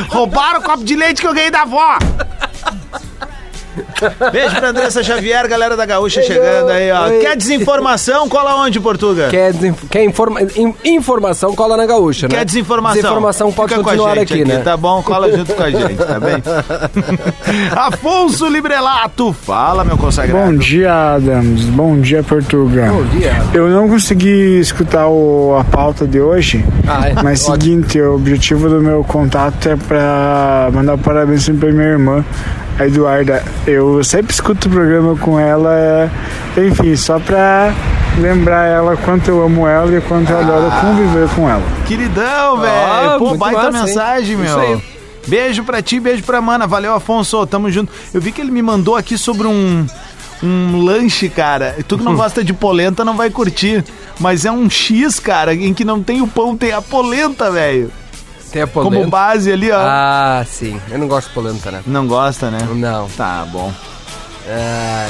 Roubaram 0.08 0.60
o 0.60 0.62
copo 0.62 0.84
de 0.84 0.94
leite 0.94 1.20
que 1.20 1.26
eu 1.26 1.34
ganhei 1.34 1.50
da 1.50 1.62
avó. 1.62 1.98
Beijo 4.32 4.56
pra 4.56 4.68
Andressa 4.70 5.02
Xavier, 5.02 5.46
galera 5.48 5.76
da 5.76 5.84
Gaúcha 5.86 6.22
chegando 6.22 6.70
aí, 6.70 6.90
ó. 6.90 7.08
Oi. 7.08 7.18
Quer 7.20 7.36
desinformação? 7.36 8.28
Cola 8.28 8.56
onde, 8.56 8.80
Portuga? 8.80 9.28
Quer, 9.28 9.52
desinf- 9.52 9.84
quer 9.90 10.04
informa- 10.04 10.42
in- 10.42 10.74
informação, 10.84 11.54
cola 11.54 11.76
na 11.76 11.86
gaúcha, 11.86 12.28
né? 12.28 12.36
Quer 12.36 12.44
desinformação? 12.44 13.00
Desinformação 13.02 13.52
pode 13.52 13.70
Fica 13.70 13.82
com 13.82 13.88
a 13.88 13.92
continuar 13.92 14.16
gente 14.16 14.32
aqui, 14.32 14.44
né? 14.44 14.58
Tá 14.58 14.76
bom, 14.76 15.02
cola 15.02 15.30
junto 15.36 15.52
com 15.54 15.62
a 15.62 15.70
gente, 15.70 15.94
tá 15.96 16.18
bem? 16.20 16.42
Afonso 17.74 18.46
Librelato, 18.48 19.32
fala, 19.32 19.84
meu 19.84 19.96
consagrado. 19.96 20.46
Bom 20.52 20.56
dia, 20.56 21.14
Adams. 21.14 21.64
Bom 21.66 22.00
dia, 22.00 22.22
Portugal. 22.22 22.94
Bom 22.94 23.04
dia. 23.04 23.34
Eu 23.54 23.68
não 23.68 23.88
consegui 23.88 24.58
escutar 24.60 25.06
o- 25.08 25.56
a 25.58 25.64
pauta 25.64 26.06
de 26.06 26.20
hoje, 26.20 26.64
Ah, 26.86 27.08
é? 27.08 27.14
mas 27.22 27.48
Ótimo. 27.48 27.62
seguinte, 27.62 28.00
o 28.00 28.14
objetivo 28.14 28.68
do 28.68 28.80
meu 28.80 29.04
contato 29.04 29.68
é 29.68 29.76
para 29.76 30.70
mandar 30.72 30.96
parabéns 30.98 31.48
pra 31.48 31.70
minha 31.72 31.84
irmã, 31.88 32.24
a 32.78 32.86
Eduarda. 32.86 33.42
Eu 33.66 34.02
sempre 34.04 34.32
escuto 34.32 34.68
o 34.68 34.70
programa 34.70 35.16
com 35.16 35.38
ela, 35.38 35.74
é, 35.74 36.10
enfim, 36.66 36.94
só 36.96 37.18
pra 37.18 37.72
lembrar 38.18 38.64
ela 38.66 38.96
quanto 38.96 39.28
eu 39.28 39.42
amo 39.44 39.66
ela 39.66 39.96
e 39.96 40.00
quanto 40.00 40.30
eu 40.30 40.38
adoro 40.38 40.70
conviver 40.80 41.28
com 41.34 41.48
ela. 41.48 41.62
Queridão, 41.86 42.58
velho. 42.60 42.72
Ah, 42.72 43.16
Pô, 43.18 43.34
baita 43.34 43.62
massa, 43.70 43.78
hein? 43.78 43.84
mensagem, 43.84 44.42
Isso 44.44 44.58
meu. 44.58 44.60
aí. 44.60 44.82
Beijo 45.26 45.64
pra 45.64 45.82
ti, 45.82 45.98
beijo 45.98 46.22
pra 46.22 46.40
mana. 46.40 46.66
Valeu, 46.68 46.94
Afonso. 46.94 47.44
Tamo 47.46 47.70
junto. 47.70 47.92
Eu 48.14 48.20
vi 48.20 48.30
que 48.30 48.40
ele 48.40 48.52
me 48.52 48.62
mandou 48.62 48.94
aqui 48.96 49.18
sobre 49.18 49.46
um. 49.46 49.84
Um 50.42 50.84
lanche, 50.84 51.28
cara. 51.28 51.74
Tu 51.88 51.98
que 51.98 52.04
não 52.04 52.14
gosta 52.16 52.44
de 52.44 52.52
polenta 52.52 53.04
não 53.04 53.16
vai 53.16 53.28
curtir. 53.30 53.82
Mas 54.20 54.44
é 54.44 54.52
um 54.52 54.70
X, 54.70 55.18
cara, 55.18 55.52
em 55.54 55.74
que 55.74 55.84
não 55.84 56.00
tem 56.02 56.22
o 56.22 56.26
pão, 56.28 56.56
tem 56.56 56.72
a 56.72 56.80
polenta, 56.80 57.50
velho. 57.50 57.90
Tem 58.56 58.62
a 58.62 58.66
polenta. 58.66 58.96
Como 58.96 59.10
base 59.10 59.52
ali, 59.52 59.70
ó. 59.70 59.76
Ah, 59.78 60.42
sim. 60.48 60.80
Eu 60.90 60.98
não 60.98 61.06
gosto 61.06 61.28
de 61.28 61.34
polenta, 61.34 61.70
né? 61.70 61.82
Não 61.86 62.06
gosta, 62.06 62.50
né? 62.50 62.56
Não. 62.74 63.06
Tá 63.10 63.46
bom. 63.52 63.70
É, 64.48 65.08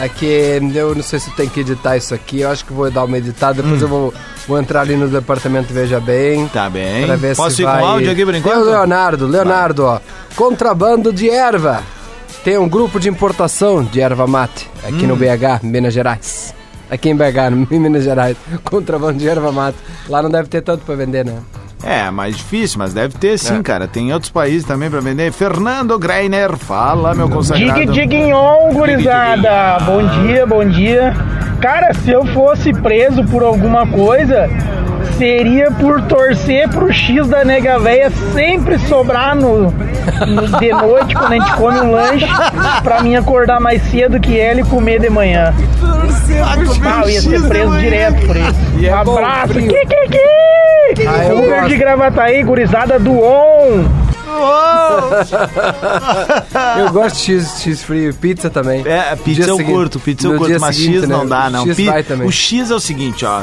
é 0.00 0.08
que 0.08 0.58
eu 0.74 0.92
não 0.92 1.02
sei 1.04 1.20
se 1.20 1.30
tem 1.36 1.48
que 1.48 1.60
editar 1.60 1.96
isso 1.96 2.12
aqui. 2.12 2.40
Eu 2.40 2.50
acho 2.50 2.64
que 2.64 2.72
vou 2.72 2.90
dar 2.90 3.04
uma 3.04 3.16
editada. 3.16 3.62
Depois 3.62 3.80
eu 3.80 3.86
vou, 3.86 4.12
vou 4.48 4.58
entrar 4.58 4.80
ali 4.80 4.96
no 4.96 5.06
departamento 5.06 5.72
Veja 5.72 6.00
Bem. 6.00 6.42
Hum. 6.42 6.48
Tá 6.48 6.68
bem. 6.68 7.06
Pra 7.06 7.14
ver 7.14 7.36
Posso 7.36 7.54
se 7.54 7.62
ir 7.62 7.64
vai... 7.64 7.78
com 7.80 7.86
áudio 7.86 8.10
aqui 8.10 8.24
por 8.24 8.34
enquanto? 8.34 8.56
O 8.62 8.64
Leonardo, 8.70 9.28
Leonardo, 9.28 9.84
ó. 9.84 10.00
Contrabando 10.34 11.12
de 11.12 11.30
erva. 11.30 11.84
Tem 12.42 12.58
um 12.58 12.68
grupo 12.68 12.98
de 12.98 13.08
importação 13.08 13.84
de 13.84 14.00
erva 14.00 14.26
mate 14.26 14.68
aqui 14.82 15.04
Hum. 15.04 15.08
no 15.08 15.16
BH, 15.16 15.62
Minas 15.62 15.94
Gerais. 15.94 16.52
Aqui 16.90 17.08
em 17.08 17.14
BH, 17.14 17.52
em 17.70 17.78
Minas 17.78 18.02
Gerais. 18.02 18.36
Contrabando 18.64 19.16
de 19.20 19.28
erva 19.28 19.52
mate. 19.52 19.78
Lá 20.08 20.20
não 20.20 20.28
deve 20.30 20.48
ter 20.48 20.60
tanto 20.62 20.84
pra 20.84 20.96
vender, 20.96 21.24
né? 21.24 21.38
É, 21.82 22.10
mais 22.10 22.36
difícil, 22.36 22.78
mas 22.78 22.92
deve 22.92 23.14
ter 23.18 23.38
sim, 23.38 23.58
É. 23.58 23.62
cara. 23.62 23.88
Tem 23.88 24.12
outros 24.12 24.30
países 24.30 24.64
também 24.64 24.90
pra 24.90 25.00
vender. 25.00 25.32
Fernando 25.32 25.98
Greiner, 25.98 26.56
fala, 26.56 27.14
meu 27.14 27.28
consagrado. 27.28 27.72
Digue 27.80 27.92
Diguinhon, 27.92 28.72
gurizada! 28.72 29.78
Bom 29.84 30.06
dia, 30.22 30.46
bom 30.46 30.64
dia. 30.64 31.14
Cara, 31.60 31.92
se 31.94 32.10
eu 32.10 32.24
fosse 32.26 32.72
preso 32.72 33.24
por 33.24 33.42
alguma 33.42 33.86
coisa, 33.86 34.48
seria 35.18 35.70
por 35.70 36.00
torcer 36.02 36.68
pro 36.68 36.92
X 36.92 37.26
da 37.28 37.44
nega 37.44 37.78
véia 37.78 38.10
sempre 38.34 38.78
sobrar 38.80 39.34
no, 39.36 39.64
no- 39.70 40.58
de 40.58 40.70
noite, 40.72 41.14
quando 41.14 41.32
a 41.32 41.36
gente 41.38 41.52
come 41.54 41.80
um 41.80 41.90
lanche, 41.92 42.26
pra 42.82 43.02
mim 43.02 43.14
acordar 43.16 43.60
mais 43.60 43.82
cedo 43.90 44.18
que 44.20 44.38
ela 44.38 44.60
e 44.60 44.64
comer 44.64 45.00
de 45.00 45.10
manhã. 45.10 45.54
Ah, 46.82 47.02
eu 47.04 47.10
ia 47.10 47.20
ser 47.20 47.42
preso 47.48 47.78
direto 47.78 48.26
por 48.26 48.36
isso. 48.36 48.54
E 48.78 48.86
é 48.86 48.92
Abraço! 48.92 49.54
Que, 49.54 49.68
que, 49.68 50.08
que? 50.08 50.20
Ah, 51.08 51.24
eu 51.24 51.38
Uber 51.38 51.50
gosto. 51.60 51.68
de 51.68 51.76
Gravataí, 51.76 52.42
gurizada 52.42 52.98
do 52.98 53.12
ON! 53.18 53.84
Eu 56.78 56.92
gosto 56.92 57.16
de 57.16 57.22
X, 57.40 57.60
X 57.62 57.82
frio, 57.82 58.14
pizza 58.14 58.48
também. 58.50 58.80
É, 58.86 59.14
Dia 59.14 59.16
pizza 59.16 59.42
eu 59.50 59.56
seguinte- 59.56 59.72
curto, 59.74 60.00
pizza 60.00 60.26
eu 60.26 60.32
no 60.32 60.38
curto, 60.38 60.50
dia 60.50 60.58
mas 60.60 60.76
seguinte, 60.76 60.98
X 61.00 61.08
não 61.08 61.24
né? 61.24 61.30
dá, 61.30 61.50
não. 61.50 61.66
X 61.66 61.76
Pi- 61.76 61.84
vai 61.86 62.02
também. 62.02 62.26
O 62.28 62.32
X 62.32 62.70
é 62.70 62.74
o 62.74 62.80
seguinte, 62.80 63.24
ó. 63.24 63.42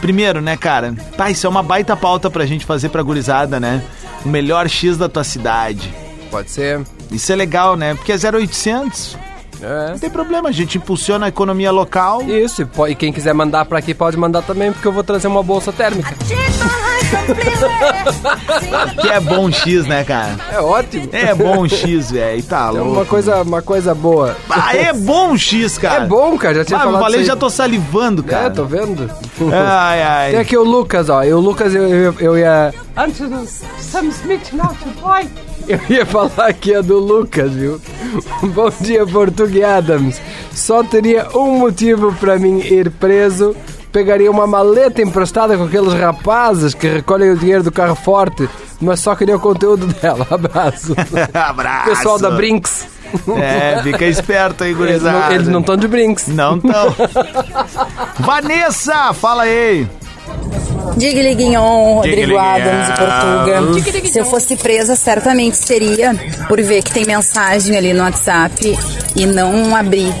Primeiro, 0.00 0.40
né, 0.40 0.56
cara? 0.56 0.94
Pá, 1.16 1.30
isso 1.30 1.46
é 1.46 1.50
uma 1.50 1.62
baita 1.62 1.96
pauta 1.96 2.28
pra 2.30 2.44
gente 2.46 2.64
fazer 2.64 2.88
pra 2.88 3.02
gurizada, 3.02 3.60
né? 3.60 3.82
O 4.24 4.28
melhor 4.28 4.68
X 4.68 4.96
da 4.96 5.08
tua 5.08 5.22
cidade. 5.24 5.92
Pode 6.30 6.50
ser. 6.50 6.80
Isso 7.10 7.30
é 7.30 7.36
legal, 7.36 7.76
né? 7.76 7.94
Porque 7.94 8.10
é 8.12 8.16
0800. 8.16 9.16
É. 9.62 9.90
Não 9.90 9.98
tem 9.98 10.10
problema, 10.10 10.48
a 10.48 10.52
gente 10.52 10.76
impulsiona 10.78 11.26
a 11.26 11.28
economia 11.28 11.70
local. 11.70 12.22
Isso, 12.22 12.62
e 12.62 12.64
po- 12.64 12.88
e 12.88 12.96
quem 12.96 13.12
quiser 13.12 13.32
mandar 13.32 13.64
pra 13.66 13.78
aqui 13.78 13.94
pode 13.94 14.16
mandar 14.16 14.42
também, 14.42 14.72
porque 14.72 14.88
eu 14.88 14.92
vou 14.92 15.04
trazer 15.04 15.28
uma 15.28 15.42
bolsa 15.42 15.70
térmica. 15.72 16.16
Que 19.00 19.08
é 19.08 19.20
bom 19.20 19.50
X, 19.50 19.86
né, 19.86 20.04
cara? 20.04 20.36
É 20.50 20.60
ótimo. 20.60 21.08
É 21.12 21.34
bom 21.34 21.66
X, 21.68 22.10
velho. 22.10 22.42
Tá 22.42 22.66
É 22.68 22.70
louco. 22.70 22.90
uma 22.90 23.04
coisa, 23.04 23.42
uma 23.42 23.62
coisa 23.62 23.94
boa. 23.94 24.36
Ah, 24.50 24.76
é 24.76 24.92
bom 24.92 25.36
X, 25.36 25.78
cara. 25.78 26.04
É 26.04 26.06
bom, 26.06 26.36
cara, 26.38 26.54
já 26.56 26.64
tinha 26.64 26.78
Ah, 26.78 26.82
eu 26.82 26.86
falado 26.86 27.02
falei, 27.02 27.20
isso 27.20 27.28
já 27.28 27.36
tô 27.36 27.50
salivando, 27.50 28.22
cara. 28.22 28.46
É, 28.46 28.50
tô 28.50 28.64
vendo. 28.64 29.10
Ai, 29.52 30.02
ai. 30.02 30.30
Tem 30.32 30.40
aqui 30.40 30.56
o 30.56 30.64
Lucas, 30.64 31.08
ó. 31.08 31.22
E 31.24 31.32
o 31.32 31.40
Lucas, 31.40 31.74
eu, 31.74 31.88
eu, 31.88 32.14
eu 32.18 32.38
ia... 32.38 32.72
Antes 32.96 33.28
do 33.28 33.46
Sam 33.46 34.04
Smith, 34.06 34.52
not 34.52 34.76
boy. 35.00 35.26
Eu 35.68 35.78
ia 35.88 36.04
falar 36.04 36.48
aqui 36.48 36.74
a 36.74 36.80
do 36.80 36.98
Lucas, 36.98 37.52
viu? 37.52 37.80
Bom 38.42 38.68
dia, 38.80 39.06
Português 39.06 39.64
Adams. 39.64 40.20
Só 40.52 40.82
teria 40.82 41.28
um 41.34 41.58
motivo 41.58 42.12
pra 42.14 42.36
mim 42.38 42.58
ir 42.58 42.90
preso. 42.90 43.54
Pegaria 43.92 44.30
uma 44.30 44.46
maleta 44.46 45.02
emprestada 45.02 45.56
com 45.56 45.64
aqueles 45.64 45.92
rapazes 45.92 46.72
que 46.72 46.88
recolhem 46.88 47.30
o 47.30 47.36
dinheiro 47.36 47.62
do 47.62 47.70
carro 47.70 47.94
forte, 47.94 48.48
mas 48.80 49.00
só 49.00 49.14
queria 49.14 49.36
o 49.36 49.40
conteúdo 49.40 49.86
dela. 49.86 50.26
Abraço. 50.32 50.94
Abraço. 51.34 51.90
Pessoal 51.90 52.18
da 52.18 52.30
Brinks. 52.30 52.86
É, 53.36 53.82
fica 53.82 54.06
esperto 54.06 54.64
aí, 54.64 54.72
gurizada. 54.72 55.34
eles 55.34 55.46
não 55.48 55.60
estão 55.60 55.76
de 55.76 55.86
Brinks. 55.86 56.28
Não 56.28 56.56
estão. 56.56 56.94
Vanessa, 58.18 59.12
fala 59.12 59.42
aí. 59.42 59.86
Guignon, 60.96 61.94
Rodrigo 61.96 62.38
Adams 62.38 62.88
e. 62.88 62.92
Portuga. 62.92 64.08
Se 64.08 64.18
eu 64.18 64.24
fosse 64.24 64.56
presa, 64.56 64.96
certamente 64.96 65.56
seria 65.56 66.14
por 66.48 66.60
ver 66.62 66.82
que 66.82 66.92
tem 66.92 67.04
mensagem 67.04 67.76
ali 67.76 67.92
no 67.92 68.02
WhatsApp 68.02 68.78
e 69.16 69.26
não 69.26 69.74
abrir, 69.76 70.12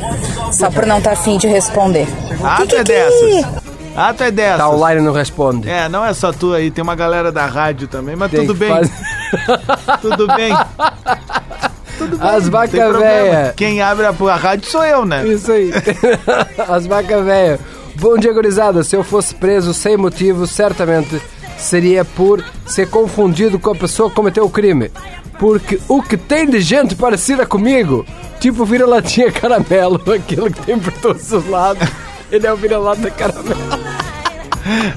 só 0.52 0.70
por 0.70 0.86
não 0.86 0.98
estar 0.98 1.12
afim 1.12 1.38
de 1.38 1.46
responder. 1.46 2.06
Ah, 2.42 2.64
tu 2.68 2.76
é 2.76 2.84
dessas. 2.84 3.61
Ah, 3.96 4.14
tu 4.14 4.24
é 4.24 4.30
dessas. 4.30 4.58
Tá 4.58 4.70
online 4.70 5.00
e 5.00 5.04
não 5.04 5.12
responde. 5.12 5.68
É, 5.68 5.88
não 5.88 6.04
é 6.04 6.14
só 6.14 6.32
tu 6.32 6.54
aí, 6.54 6.70
tem 6.70 6.82
uma 6.82 6.94
galera 6.94 7.30
da 7.30 7.46
rádio 7.46 7.86
também, 7.88 8.16
mas 8.16 8.30
Tem 8.30 8.40
tudo 8.46 8.54
que 8.54 8.60
bem. 8.60 8.72
Tudo 10.00 10.26
bem. 10.28 10.54
Tudo 11.98 12.16
bem. 12.18 12.28
As 12.28 12.32
não 12.34 12.40
tem 12.40 12.50
vacas 12.50 12.80
problema. 12.80 13.02
véia. 13.02 13.54
Quem 13.56 13.80
abre 13.80 14.06
a, 14.06 14.10
a 14.10 14.36
rádio 14.36 14.70
sou 14.70 14.84
eu, 14.84 15.04
né? 15.04 15.26
Isso 15.26 15.50
aí. 15.52 15.70
As 16.68 16.86
vacas 16.86 17.24
velhas. 17.24 17.60
Bom 17.96 18.16
dia, 18.16 18.32
gurizada. 18.32 18.82
Se 18.82 18.96
eu 18.96 19.04
fosse 19.04 19.34
preso 19.34 19.72
sem 19.72 19.96
motivo, 19.96 20.46
certamente 20.46 21.20
seria 21.58 22.04
por 22.04 22.44
ser 22.66 22.88
confundido 22.88 23.58
com 23.58 23.70
a 23.70 23.74
pessoa 23.74 24.08
que 24.08 24.16
cometeu 24.16 24.44
o 24.44 24.50
crime. 24.50 24.90
Porque 25.38 25.78
o 25.88 26.02
que 26.02 26.16
tem 26.16 26.48
de 26.48 26.60
gente 26.60 26.94
parecida 26.94 27.46
comigo, 27.46 28.04
tipo 28.40 28.64
vira-latinha 28.64 29.30
caramelo, 29.30 30.00
aquilo 30.12 30.50
que 30.50 30.60
tem 30.62 30.78
por 30.78 30.92
todos 30.94 31.32
os 31.32 31.48
lados, 31.48 31.88
ele 32.32 32.46
é 32.46 32.52
o 32.52 32.56
vira-lata 32.56 33.10
caramelo. 33.10 33.92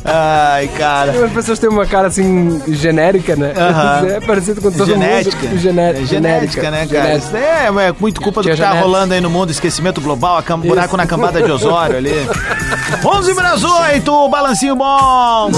Ai, 0.06 0.68
cara. 0.78 1.26
As 1.26 1.32
pessoas 1.32 1.58
têm 1.60 1.68
uma 1.70 1.86
cara 1.88 2.08
assim 2.08 2.62
genérica, 2.68 3.36
né? 3.36 3.52
Aham. 3.58 4.06
É 4.16 4.20
parecido 4.22 4.62
com 4.62 4.72
todo 4.72 4.86
Genética. 4.86 5.36
mundo. 5.48 5.58
Gené 5.60 5.90
É 5.92 6.06
genética, 6.06 6.70
né, 6.72 6.86
cara? 6.88 7.04
Genética. 7.08 7.28
Isso 7.28 7.36
é, 7.36 7.66
é 7.88 7.94
muito 8.00 8.22
culpa 8.22 8.42
do 8.44 8.50
que 8.50 8.56
tá 8.56 8.72
rolando 8.74 9.14
aí 9.16 9.22
no 9.22 9.30
mundo, 9.30 9.50
esquecimento 9.52 10.00
global, 10.02 10.38
a 10.38 10.44
cam- 10.44 10.60
buraco 10.60 10.88
Isso. 10.90 10.98
na 10.98 11.08
cambada 11.08 11.42
de 11.42 11.52
Osório 11.52 11.98
ali. 11.98 12.14
11 13.04 13.34
para 13.34 13.52
as 13.54 13.64
8, 13.64 14.30
balancinho 14.30 14.76
bom. 14.76 15.50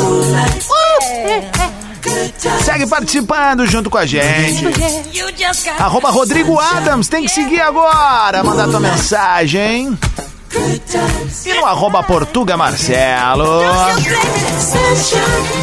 Segue 2.64 2.88
participando 2.88 3.66
junto 3.68 3.90
com 3.90 3.98
a 3.98 4.06
gente. 4.06 4.64
Arroba 5.78 6.10
Rodrigo 6.10 6.58
Adams, 6.58 7.10
tem 7.10 7.24
que 7.24 7.30
seguir 7.30 7.60
agora. 7.60 8.42
Mandar 8.44 8.68
tua 8.70 8.80
mensagem. 8.80 9.98
E 11.46 11.54
no 11.54 11.66
arroba 11.66 12.04
Portuga 12.04 12.58
Marcelo. 12.58 13.62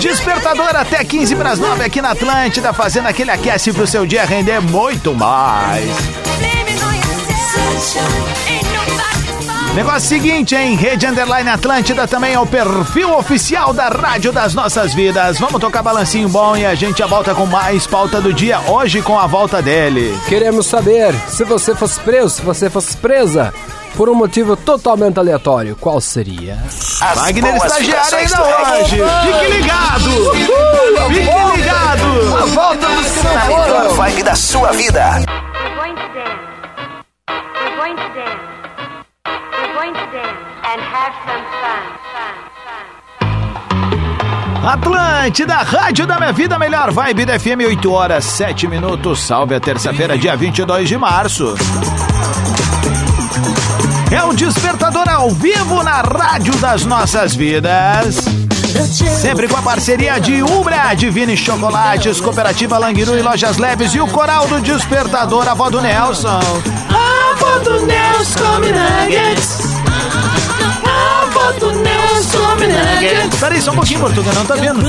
Despertador 0.01 0.77
até 0.77 1.05
15 1.05 1.37
para 1.37 1.51
as 1.51 1.59
9 1.59 1.85
aqui 1.85 2.01
na 2.01 2.11
Atlântida, 2.11 2.73
fazendo 2.73 3.07
aquele 3.07 3.31
aquece 3.31 3.73
pro 3.73 3.87
seu 3.87 4.07
dia 4.07 4.25
render 4.25 4.61
muito 4.61 5.15
mais. 5.15 5.91
Negócio 9.75 10.09
seguinte, 10.09 10.55
hein? 10.55 10.77
Rede 10.77 11.05
Underline 11.05 11.51
Atlântida 11.51 12.07
também 12.07 12.35
é 12.35 12.39
o 12.39 12.47
perfil 12.47 13.13
oficial 13.19 13.73
da 13.73 13.89
Rádio 13.89 14.33
das 14.33 14.55
Nossas 14.55 14.95
Vidas. 14.95 15.41
Vamos 15.41 15.61
tocar 15.61 15.83
balancinho 15.83 16.29
bom 16.29 16.57
e 16.57 16.65
a 16.65 16.77
gente 16.77 16.99
já 16.99 17.07
volta 17.07 17.35
com 17.35 17.45
mais 17.45 17.85
pauta 17.85 18.21
do 18.21 18.33
dia 18.33 18.61
hoje 18.61 19.03
com 19.03 19.19
a 19.19 19.27
volta 19.27 19.61
dele. 19.61 20.17
Queremos 20.29 20.67
saber 20.67 21.13
se 21.27 21.43
você 21.43 21.75
fosse 21.75 21.99
preso, 21.99 22.29
se 22.37 22.43
você 22.43 22.71
fosse 22.71 22.97
presa, 22.97 23.53
por 23.97 24.09
um 24.09 24.15
motivo 24.15 24.57
totalmente 24.57 25.19
aleatório. 25.19 25.77
Qual 25.77 26.01
seria? 26.01 26.59
As 27.01 27.17
Wagner 27.17 27.57
Estagiário 27.57 28.19
ainda 28.19 28.43
hoje. 28.43 28.97
Fique 28.97 29.47
ligado! 29.57 30.11
Uhul, 30.11 31.09
Fique 31.09 31.57
ligado! 31.57 32.37
A 32.37 32.47
volta 32.47 32.87
do 32.89 33.05
Sanfona! 33.05 33.41
Tá 33.41 33.47
melhor 33.49 33.89
vibe 33.95 34.23
da 34.23 34.35
sua 34.35 34.73
vida. 34.73 35.05
We're 35.19 35.75
going 35.77 35.95
to 35.95 36.09
dance. 36.15 36.41
We're 37.61 37.77
going 37.77 37.97
to 37.97 38.09
dance. 38.15 38.41
We're 39.53 39.75
going 39.75 39.95
to 39.95 40.07
dance 40.13 40.39
and 40.65 40.81
have 40.81 41.15
some 41.25 41.45
fun. 41.61 41.83
Atlântida, 44.67 45.57
Rádio 45.57 46.07
da 46.07 46.19
Minha 46.19 46.33
Vida, 46.33 46.59
melhor 46.59 46.91
vibe 46.91 47.27
da 47.27 47.39
FM, 47.39 47.67
8 47.69 47.93
horas 47.93 48.25
7 48.25 48.67
minutos. 48.67 49.21
Salve 49.21 49.55
a 49.55 49.61
terça-feira, 49.61 50.17
dia 50.17 50.35
22 50.35 50.89
de 50.89 50.97
março. 50.97 51.55
É 54.11 54.23
o 54.23 54.33
Despertador 54.33 55.09
ao 55.09 55.31
vivo 55.31 55.83
na 55.83 56.03
Rádio 56.03 56.55
das 56.57 56.85
Nossas 56.85 57.35
Vidas. 57.35 58.17
Sempre 59.21 59.49
com 59.49 59.57
a 59.57 59.63
parceria 59.63 60.21
de 60.21 60.43
Ubra, 60.43 60.95
Divine 60.95 61.37
Chocolates, 61.37 62.21
Cooperativa 62.21 62.79
Languiru 62.79 63.17
e 63.17 63.23
Lojas 63.23 63.59
Leves 63.59 63.95
e 63.95 64.01
o 64.01 64.07
Coral 64.09 64.47
do 64.47 64.61
Despertador, 64.61 65.49
a 65.49 65.53
avó 65.53 65.71
do 65.71 65.81
Nelson. 65.81 66.41
A 66.91 67.31
avó 67.33 67.59
do 67.59 67.87
Nelson 67.87 68.39
come 68.39 68.73
nuggets. 68.73 69.59
A 70.87 71.23
avó 71.23 71.53
do 71.59 71.73
Nelson 71.73 72.39
come 72.39 72.67
nuggets. 72.67 73.41
Peraí, 73.41 73.63
só 73.63 73.73
um 73.73 73.77
pouquinho, 73.77 74.01
Portugal, 74.01 74.35
não 74.35 74.45
tá 74.45 74.55
vendo? 74.55 74.81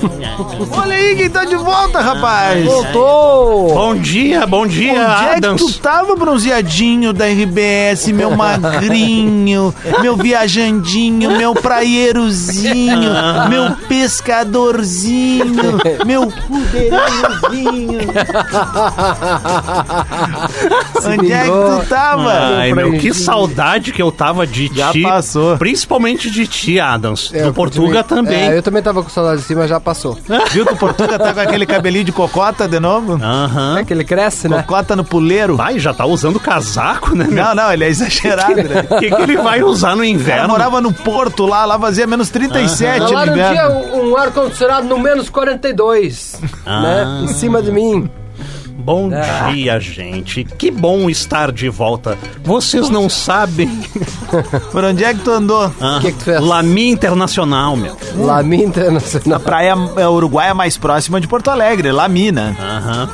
Olha 0.76 0.94
aí 0.94 1.16
quem 1.16 1.28
tá 1.30 1.44
de 1.44 1.56
volta, 1.56 2.00
rapaz. 2.00 2.64
Voltou! 2.64 3.74
Bom 3.74 3.96
dia, 3.96 4.46
bom 4.46 4.66
dia, 4.66 4.92
Onde 4.92 5.00
é 5.00 5.28
que 5.40 5.46
Adams. 5.46 5.62
tu 5.62 5.72
tava, 5.80 6.16
bronzeadinho 6.16 7.12
da 7.12 7.26
RBS, 7.26 8.08
meu 8.08 8.30
magrinho, 8.36 9.74
meu 10.00 10.16
viajandinho, 10.16 11.30
meu 11.36 11.54
praieirozinho, 11.54 13.10
meu 13.48 13.76
pescadorzinho, 13.88 15.78
meu 16.06 16.26
pudeirinhozinho. 16.48 18.00
Onde 21.04 21.32
é 21.32 21.44
que 21.44 21.48
tu 21.50 21.86
tava? 21.88 22.30
Ai, 22.58 22.72
meu, 22.72 22.92
que 22.98 23.12
saudade 23.14 23.92
que 23.92 24.00
eu 24.02 24.12
tava 24.12 24.46
de 24.46 24.70
Já 24.74 24.92
ti. 24.92 25.02
passou. 25.02 25.56
Principalmente 25.56 26.30
de 26.30 26.46
ti, 26.46 26.78
Adams. 26.78 27.30
É, 27.32 27.42
do 27.42 27.48
eu 27.48 27.54
Portuga 27.54 28.02
também. 28.04 28.50
É, 28.50 28.56
eu 28.58 28.62
também 28.62 28.82
tava 28.82 29.02
com 29.02 29.08
saudade 29.08 29.40
de 29.40 29.46
cima, 29.46 29.66
já 29.66 29.80
passou. 29.80 30.18
Viu 30.52 30.66
que 30.66 30.72
o 30.74 30.76
Portuga 30.76 31.18
tá 31.18 31.32
com 31.32 31.40
aquele 31.40 31.64
cabelinho 31.66 32.04
de 32.04 32.12
cocota 32.12 32.68
de 32.68 32.78
novo? 32.78 33.14
Aham. 33.22 33.78
É 33.78 33.84
que 33.84 33.92
ele 33.92 34.04
cresce, 34.04 34.48
né? 34.48 34.62
Cocota 34.62 34.94
no 34.94 35.04
puleiro. 35.04 35.56
Vai, 35.56 35.78
já 35.78 35.92
tá 35.94 36.04
usando 36.04 36.38
casaco, 36.38 37.14
né, 37.14 37.24
meu? 37.28 37.44
Não, 37.44 37.54
não, 37.54 37.72
ele 37.72 37.84
é 37.84 37.88
exagerado, 37.88 38.54
né? 38.56 38.86
O 38.90 38.98
que, 38.98 39.10
que 39.10 39.22
ele 39.22 39.36
vai 39.36 39.62
usar 39.62 39.96
no 39.96 40.04
inverno? 40.04 40.48
morava 40.48 40.80
no 40.80 40.92
Porto 40.92 41.46
lá, 41.46 41.64
lá 41.64 41.78
fazia 41.78 42.06
menos 42.06 42.28
37 42.30 43.00
Lá 43.12 43.26
no 43.26 43.32
no 43.32 43.34
dia 43.34 43.50
inverno. 43.52 43.96
um, 43.96 44.10
um 44.10 44.16
ar-condicionado 44.16 44.86
no 44.86 44.98
menos 44.98 45.28
42, 45.30 46.40
Ah. 46.66 46.80
né? 46.82 47.20
Em 47.24 47.28
cima 47.28 47.62
de 47.62 47.70
mim. 47.72 48.08
Bom 48.80 49.10
Ah. 49.14 49.50
dia, 49.52 49.78
gente. 49.78 50.42
Que 50.44 50.70
bom 50.70 51.08
estar 51.10 51.52
de 51.52 51.68
volta. 51.68 52.16
Vocês 52.42 52.88
não 52.90 53.08
sabem. 53.08 53.68
Por 54.72 54.84
onde 54.84 55.04
é 55.04 55.12
que 55.14 55.20
tu 55.20 55.30
andou? 55.30 55.72
Ah, 55.80 55.98
que 56.00 56.12
que 56.12 56.18
tu 56.18 56.24
fez? 56.24 56.40
Lami 56.40 56.88
Internacional, 56.90 57.76
meu. 57.76 57.96
Lami 58.16 58.64
Internacional. 58.64 59.36
A 59.38 59.40
praia 59.40 59.74
é, 59.96 60.08
uruguaia 60.08 60.54
mais 60.54 60.76
próxima 60.76 61.20
de 61.20 61.28
Porto 61.28 61.48
Alegre, 61.50 61.92
Lamina. 61.92 62.56
Aham. 62.58 63.10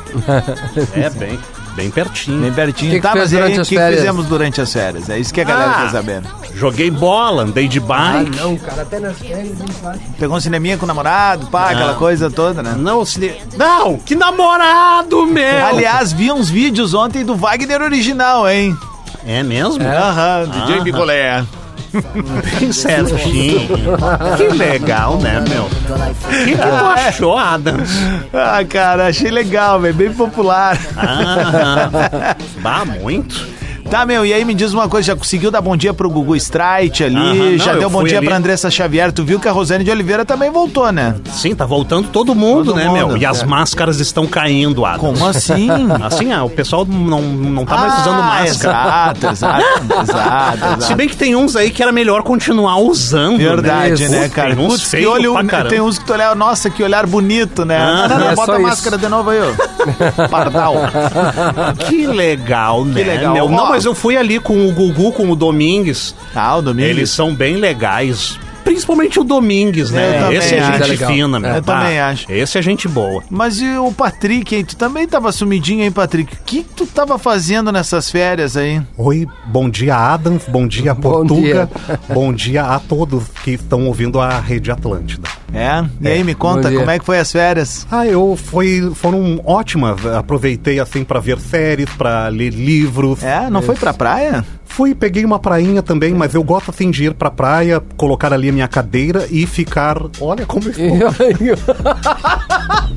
É 0.95 1.09
bem, 1.09 1.37
bem 1.77 1.89
pertinho. 1.91 2.41
Bem 2.41 2.51
pertinho. 2.51 2.89
Que 2.91 2.97
que 2.97 3.01
tá, 3.01 3.11
fez 3.13 3.23
mas 3.25 3.33
aí, 3.33 3.39
durante 3.39 3.57
o 3.59 3.61
as 3.61 3.69
que 3.69 3.75
férias? 3.75 3.99
fizemos 4.01 4.25
durante 4.25 4.59
as 4.61 4.73
férias? 4.73 5.09
É 5.09 5.17
isso 5.19 5.33
que 5.33 5.39
a 5.39 5.43
galera 5.45 5.71
Ah. 5.71 5.81
quer 5.83 5.89
saber. 5.91 6.23
Joguei 6.55 6.89
bola, 6.91 7.43
andei 7.43 7.67
de 7.67 7.77
Ah, 7.79 7.83
bike. 7.83 8.37
não, 8.37 8.57
cara, 8.57 8.81
até 8.81 8.99
nas 8.99 9.17
férias 9.17 9.57
não 9.59 9.67
faz. 9.67 9.99
Pegou 10.19 10.35
um 10.35 10.39
cineminha 10.39 10.77
com 10.77 10.85
o 10.85 10.87
namorado, 10.87 11.45
pá, 11.47 11.69
aquela 11.69 11.91
Não. 11.93 11.99
coisa 11.99 12.29
toda, 12.31 12.61
né? 12.63 12.75
Não, 12.77 13.05
cine... 13.05 13.31
não, 13.55 13.97
que 13.99 14.15
namorado, 14.15 15.25
meu! 15.27 15.65
Aliás, 15.67 16.11
vi 16.11 16.31
uns 16.31 16.49
vídeos 16.49 16.93
ontem 16.95 17.23
do 17.23 17.35
Wagner 17.35 17.81
original, 17.81 18.49
hein? 18.49 18.75
É 19.25 19.43
mesmo? 19.43 19.83
Aham, 19.87 20.45
DJ 20.49 20.79
Ah. 20.79 20.83
Picolé. 20.83 21.45
Bem 22.59 22.71
certinho. 22.71 23.67
que 24.37 24.47
legal, 24.55 25.17
né, 25.17 25.43
meu? 25.47 25.63
O 25.65 26.43
que, 26.45 26.51
que 26.51 26.57
tu 26.57 26.67
achou, 27.07 27.37
Adams? 27.37 27.89
Ah, 28.33 28.63
cara, 28.65 29.07
achei 29.07 29.31
legal, 29.31 29.79
velho, 29.79 29.93
bem 29.93 30.11
popular. 30.13 30.77
Ah, 30.95 32.35
bah, 32.59 32.85
muito. 32.85 33.47
Tá, 33.89 34.05
meu, 34.05 34.25
e 34.25 34.33
aí 34.33 34.43
me 34.43 34.53
diz 34.53 34.73
uma 34.73 34.89
coisa, 34.89 35.07
já 35.07 35.15
conseguiu 35.15 35.49
dar 35.49 35.61
bom 35.61 35.75
dia 35.77 35.93
pro 35.93 36.09
Gugu 36.09 36.35
Strike 36.35 37.05
ali, 37.05 37.15
Aham, 37.15 37.33
não, 37.51 37.57
já 37.57 37.71
eu 37.73 37.79
deu 37.79 37.89
bom 37.89 37.99
fui 38.01 38.09
dia 38.09 38.17
ali. 38.17 38.27
pra 38.27 38.35
Andressa 38.35 38.69
Xavier, 38.69 39.13
tu 39.13 39.23
viu 39.23 39.39
que 39.39 39.47
a 39.47 39.51
Rosane 39.51 39.83
de 39.83 39.89
Oliveira 39.89 40.25
também 40.25 40.51
voltou, 40.51 40.91
né? 40.91 41.15
Sim, 41.31 41.55
tá 41.55 41.65
voltando 41.65 42.09
todo 42.09 42.35
mundo, 42.35 42.65
Todo 42.65 42.75
né, 42.75 42.85
mundo, 42.89 43.07
meu? 43.09 43.17
E 43.17 43.25
as 43.25 43.43
é. 43.43 43.45
máscaras 43.45 43.99
estão 44.01 44.27
caindo, 44.27 44.85
Adams. 44.85 44.99
Como 45.19 45.25
assim? 45.25 45.69
Assim, 46.03 46.31
ah, 46.33 46.43
o 46.43 46.49
pessoal 46.49 46.85
não, 46.85 47.21
não 47.21 47.65
tá 47.65 47.77
mais 47.77 47.93
usando 48.01 48.19
Ah, 48.21 48.41
máscara. 48.41 48.77
Exato, 48.77 49.27
exato, 49.27 49.63
exato, 50.01 50.53
exato. 50.65 50.83
Se 50.83 50.95
bem 50.95 51.07
que 51.07 51.15
tem 51.15 51.35
uns 51.35 51.55
aí 51.55 51.69
que 51.71 51.81
era 51.81 51.91
melhor 51.91 52.23
continuar 52.23 52.77
usando. 52.77 53.37
Verdade, 53.37 54.03
né, 54.03 54.09
né, 54.09 54.21
Putz, 54.23 54.33
cara? 54.33 54.55
Tem 54.55 54.65
uns 54.65 54.71
Putz, 54.73 54.83
que 54.83 54.89
feios 54.89 55.13
olho, 55.13 55.33
pra 55.33 55.43
caramba. 55.45 55.69
tem 55.69 55.81
uns 55.81 55.97
que 55.97 56.05
tu 56.05 56.13
olha, 56.13 56.35
nossa, 56.35 56.69
que 56.69 56.83
olhar 56.83 57.05
bonito, 57.07 57.63
né? 57.65 57.77
Ah, 57.79 58.07
não, 58.09 58.19
não, 58.19 58.29
é 58.29 58.35
bota 58.35 58.45
só 58.51 58.57
a 58.57 58.59
isso. 58.59 58.67
máscara 58.69 58.97
de 58.97 59.07
novo 59.07 59.29
aí, 59.29 59.39
ó. 59.41 60.27
Pardal. 60.27 60.75
Que 61.87 62.05
legal, 62.07 62.83
né? 62.85 63.03
legal. 63.03 63.33
meu? 63.33 63.45
Ó. 63.45 63.49
Não, 63.49 63.75
mas 63.77 63.85
eu 63.85 63.93
fui 63.93 64.17
ali 64.17 64.39
com 64.39 64.67
o 64.67 64.71
Gugu, 64.71 65.11
com 65.11 65.29
o 65.29 65.35
Domingues. 65.35 66.15
Ah, 66.33 66.55
o 66.55 66.63
Domingues. 66.63 66.89
Eles 66.89 67.09
são 67.11 67.35
bem 67.35 67.57
legais. 67.57 68.39
Principalmente 68.67 69.17
o 69.19 69.23
Domingues, 69.23 69.91
né? 69.91 70.19
também 70.19 70.37
Esse 70.37 70.55
é 70.55 70.59
acho. 70.59 70.71
gente 70.73 70.83
É 70.83 70.87
legal. 70.87 71.11
fina, 71.11 71.39
meu. 71.39 71.49
Eu 71.51 71.61
também 71.61 71.99
acho. 71.99 72.31
Esse 72.31 72.57
é 72.57 72.61
gente 72.61 72.85
boa. 72.87 73.23
Mas 73.29 73.61
e 73.61 73.77
o 73.77 73.91
Patrick, 73.93 74.53
hein? 74.55 74.65
Tu 74.65 74.75
também 74.75 75.07
tava 75.07 75.31
sumidinho, 75.31 75.83
hein, 75.83 75.91
Patrick? 75.91 76.33
O 76.33 76.37
que 76.45 76.63
tu 76.63 76.85
tava 76.85 77.17
fazendo 77.17 77.71
nessas 77.71 78.11
férias 78.11 78.57
aí? 78.57 78.81
Oi, 78.97 79.25
bom 79.45 79.69
dia, 79.69 79.95
Adam. 79.95 80.37
Bom 80.49 80.67
dia, 80.67 80.93
Bom 80.95 81.01
Portuga. 81.25 81.69
dia. 81.87 81.99
bom 82.13 82.33
dia 82.33 82.63
a 82.65 82.77
todos 82.79 83.23
que 83.43 83.51
estão 83.51 83.85
ouvindo 83.87 84.19
a 84.19 84.37
Rede 84.39 84.69
Atlântida. 84.69 85.29
É? 85.53 85.83
E 86.01 86.07
aí, 86.09 86.23
me 86.25 86.35
conta, 86.35 86.69
Bom 86.69 86.75
como 86.77 86.91
é 86.91 86.99
que 86.99 87.05
foi 87.05 87.19
as 87.19 87.31
férias? 87.31 87.87
Ah, 87.89 88.05
eu 88.05 88.35
foi, 88.35 88.91
foram 88.93 89.39
ótimas. 89.45 90.05
Aproveitei 90.05 90.77
assim 90.79 91.05
pra 91.05 91.21
ver 91.21 91.39
séries, 91.39 91.87
pra 91.97 92.27
ler 92.27 92.49
livros. 92.53 93.23
É? 93.23 93.49
Não 93.49 93.61
foi 93.61 93.75
pra 93.75 93.93
praia? 93.93 94.43
Fui, 94.77 94.93
peguei 94.93 95.25
uma 95.25 95.39
prainha 95.39 95.81
também, 95.81 96.13
mas 96.13 96.35
eu 96.35 96.43
gosto 96.43 96.69
assim 96.69 96.91
de 96.91 97.05
ir 97.05 97.13
pra 97.15 97.31
praia, 97.31 97.81
colocar 97.97 98.31
ali 98.31 98.49
a 98.49 98.51
minha 98.51 98.67
cadeira 98.67 99.25
e 99.31 99.47
ficar. 99.47 99.97
Olha 100.21 100.45
como 100.45 100.67
eu 100.67 100.71
estou. 101.57 101.73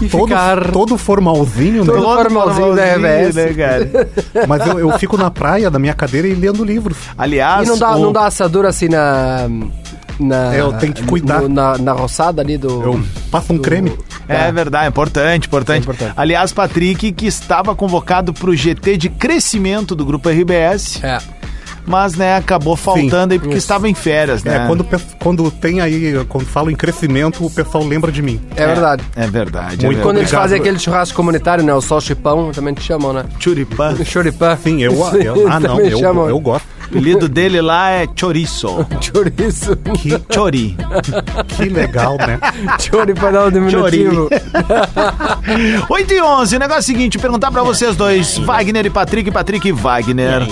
e 0.00 0.08
todo, 0.08 0.26
ficar 0.28 0.70
todo 0.72 0.98
formalzinho, 0.98 1.84
né? 1.84 1.92
Todo 1.92 2.02
formalzinho 2.02 2.74
da 2.74 2.84
RBS. 2.94 3.34
né, 3.34 3.54
cara? 3.54 4.08
Mas 4.48 4.66
eu, 4.66 4.78
eu 4.78 4.98
fico 4.98 5.16
na 5.16 5.30
praia 5.30 5.70
da 5.70 5.78
minha 5.78 5.94
cadeira 5.94 6.26
e 6.26 6.34
lendo 6.34 6.64
livros. 6.64 6.96
Aliás, 7.16 7.66
E 7.66 7.70
não 7.70 7.78
dá, 7.78 7.94
o- 7.94 8.02
não 8.02 8.12
dá 8.12 8.26
assadura 8.26 8.68
assim 8.68 8.88
na. 8.88 9.48
na 10.18 10.54
É, 10.54 10.60
eu 10.60 10.72
tenho 10.74 10.92
que 10.92 11.02
cuidar. 11.04 11.42
no- 11.42 11.48
na, 11.48 11.78
na 11.78 11.92
roçada 11.92 12.42
ali 12.42 12.58
do. 12.58 12.82
Eu 12.82 13.00
passo 13.30 13.52
um 13.52 13.58
creme. 13.58 13.92
É 14.28 14.50
verdade, 14.52 14.88
importante, 14.88 15.46
importante. 15.46 15.76
É 15.78 15.82
importante. 15.82 16.12
Aliás, 16.16 16.52
Patrick, 16.52 17.12
que 17.12 17.26
estava 17.26 17.74
convocado 17.74 18.32
pro 18.32 18.54
GT 18.54 18.96
de 18.96 19.08
crescimento 19.08 19.94
do 19.94 20.04
Grupo 20.04 20.28
RBS, 20.28 21.02
É. 21.04 21.18
mas, 21.86 22.14
né, 22.14 22.36
acabou 22.36 22.74
faltando 22.76 23.32
aí 23.32 23.38
porque 23.38 23.54
Isso. 23.56 23.64
estava 23.64 23.88
em 23.88 23.94
férias, 23.94 24.42
né? 24.42 24.64
É, 24.64 24.66
quando, 24.66 24.80
o 24.80 24.86
quando 25.20 25.50
tem 25.50 25.80
aí, 25.80 26.24
quando 26.28 26.44
falo 26.46 26.70
em 26.70 26.74
crescimento, 26.74 27.44
o 27.44 27.50
pessoal 27.50 27.84
lembra 27.84 28.10
de 28.10 28.22
mim. 28.22 28.40
É, 28.56 28.66
verdade. 28.66 29.04
É 29.14 29.26
verdade. 29.26 29.84
Muito 29.86 30.00
é 30.00 30.02
Quando 30.02 30.16
eles 30.18 30.30
fazem 30.30 30.58
aquele 30.58 30.78
churrasco 30.78 31.14
comunitário, 31.14 31.62
né? 31.64 31.72
O 31.74 31.80
sol 31.80 32.00
chipão, 32.00 32.50
também 32.52 32.74
te 32.74 32.82
chamam, 32.82 33.12
né? 33.12 33.24
Churipã. 33.38 33.94
Choripã. 34.04 34.56
Sim, 34.62 34.82
eu, 34.82 34.92
eu- 35.22 35.46
ah, 35.50 35.60
não, 35.60 35.80
eu, 35.80 35.98
chamam. 35.98 36.28
eu 36.28 36.40
gosto. 36.40 36.66
O 36.86 36.98
apelido 36.98 37.28
dele 37.28 37.60
lá 37.60 37.90
é 37.90 38.06
Chorizo. 38.14 38.86
Chouriço. 39.00 39.76
Que, 39.76 40.20
Chori. 40.32 40.76
que 41.48 41.64
legal, 41.68 42.16
né? 42.16 42.38
Chori 42.78 43.12
pra 43.14 43.30
dar 43.30 43.46
um 43.46 43.50
diminutivo. 43.50 44.28
8 45.90 46.12
e 46.14 46.22
11, 46.22 46.56
o 46.56 46.58
negócio 46.58 46.78
é 46.78 46.80
o 46.80 46.82
seguinte, 46.82 47.18
perguntar 47.18 47.50
pra 47.50 47.62
vocês 47.62 47.96
dois, 47.96 48.38
Wagner 48.38 48.86
e 48.86 48.90
Patrick, 48.90 49.30
Patrick 49.30 49.68
e 49.68 49.72
Wagner. 49.72 50.42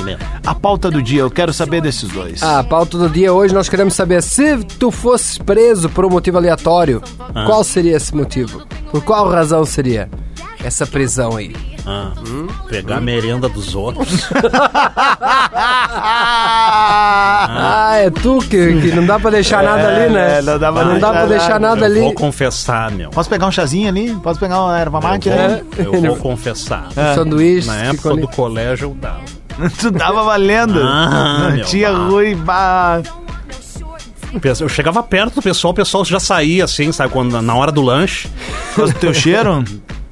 A 0.45 0.55
pauta 0.55 0.91
do 0.91 1.03
dia, 1.03 1.21
eu 1.21 1.31
quero 1.31 1.53
saber 1.53 1.81
desses 1.81 2.09
dois. 2.09 2.43
Ah, 2.43 2.59
a 2.61 2.65
pauta 2.65 2.99
do 2.99 3.09
dia 3.09 3.33
hoje 3.33 3.55
nós 3.55 3.69
queremos 3.69 3.95
saber 3.95 4.23
se 4.23 4.59
tu 4.79 4.91
fosses 4.91 5.39
preso 5.39 5.89
por 5.89 6.05
um 6.05 6.11
motivo 6.11 6.37
aleatório, 6.39 7.03
Ah. 7.35 7.45
qual 7.47 7.63
seria 7.65 7.97
esse 7.97 8.15
motivo? 8.15 8.63
Por 8.91 9.03
qual 9.03 9.29
razão 9.31 9.65
seria 9.65 10.09
essa 10.63 10.87
prisão 10.87 11.37
aí? 11.37 11.55
Ah, 11.87 12.13
pegar 12.69 12.97
a 12.97 13.01
merenda 13.01 13.49
dos 13.49 13.75
outros. 13.75 14.29
Ah, 17.57 17.97
é 17.97 18.11
tu 18.11 18.39
que, 18.39 18.81
que 18.81 18.93
não 18.93 19.07
dá 19.07 19.19
pra 19.19 19.31
deixar 19.31 19.63
nada 19.63 19.89
ali, 19.89 20.13
né? 20.13 20.39
é, 20.39 20.43
não 20.43 20.59
dá 20.59 20.73
pra 20.73 20.85
não 20.85 20.99
dá 20.99 21.13
pra 21.13 21.27
deixar 21.27 21.61
nada. 21.61 21.77
nada 21.77 21.81
eu 21.83 21.85
ali. 21.85 22.01
vou 22.01 22.15
confessar, 22.15 22.91
meu. 22.91 23.11
Posso 23.11 23.29
pegar 23.29 23.47
um 23.47 23.53
chazinho 23.53 23.89
ali? 23.89 24.15
Posso 24.17 24.41
pegar 24.41 24.63
uma 24.63 24.79
erva 24.79 25.01
mate 25.01 25.29
eu, 25.29 25.85
vou, 25.85 25.95
eu 25.95 26.03
vou 26.03 26.17
confessar. 26.17 26.89
Um 26.89 27.15
sanduíche. 27.15 27.69
Na 27.69 27.77
época 27.77 28.11
ali. 28.11 28.21
do 28.23 28.29
colégio 28.29 28.89
eu 28.91 28.95
dava. 28.95 29.21
Tu 29.79 29.93
tava 29.93 30.25
valendo. 30.25 30.81
Ah, 30.83 31.51
meu 31.55 31.65
Tinha 31.65 31.93
bah. 31.93 32.07
ruim, 32.09 32.37
bah. 32.37 33.03
Eu 34.61 34.69
chegava 34.69 35.01
perto 35.03 35.37
do 35.37 35.43
pessoal, 35.43 35.71
o 35.71 35.75
pessoal 35.75 36.05
já 36.05 36.19
saía 36.19 36.65
assim, 36.65 36.91
sabe? 36.91 37.13
Quando, 37.13 37.41
na 37.41 37.55
hora 37.55 37.71
do 37.71 37.81
lanche. 37.83 38.29
Do 38.75 38.93
teu 38.95 39.15
cheiro? 39.15 39.63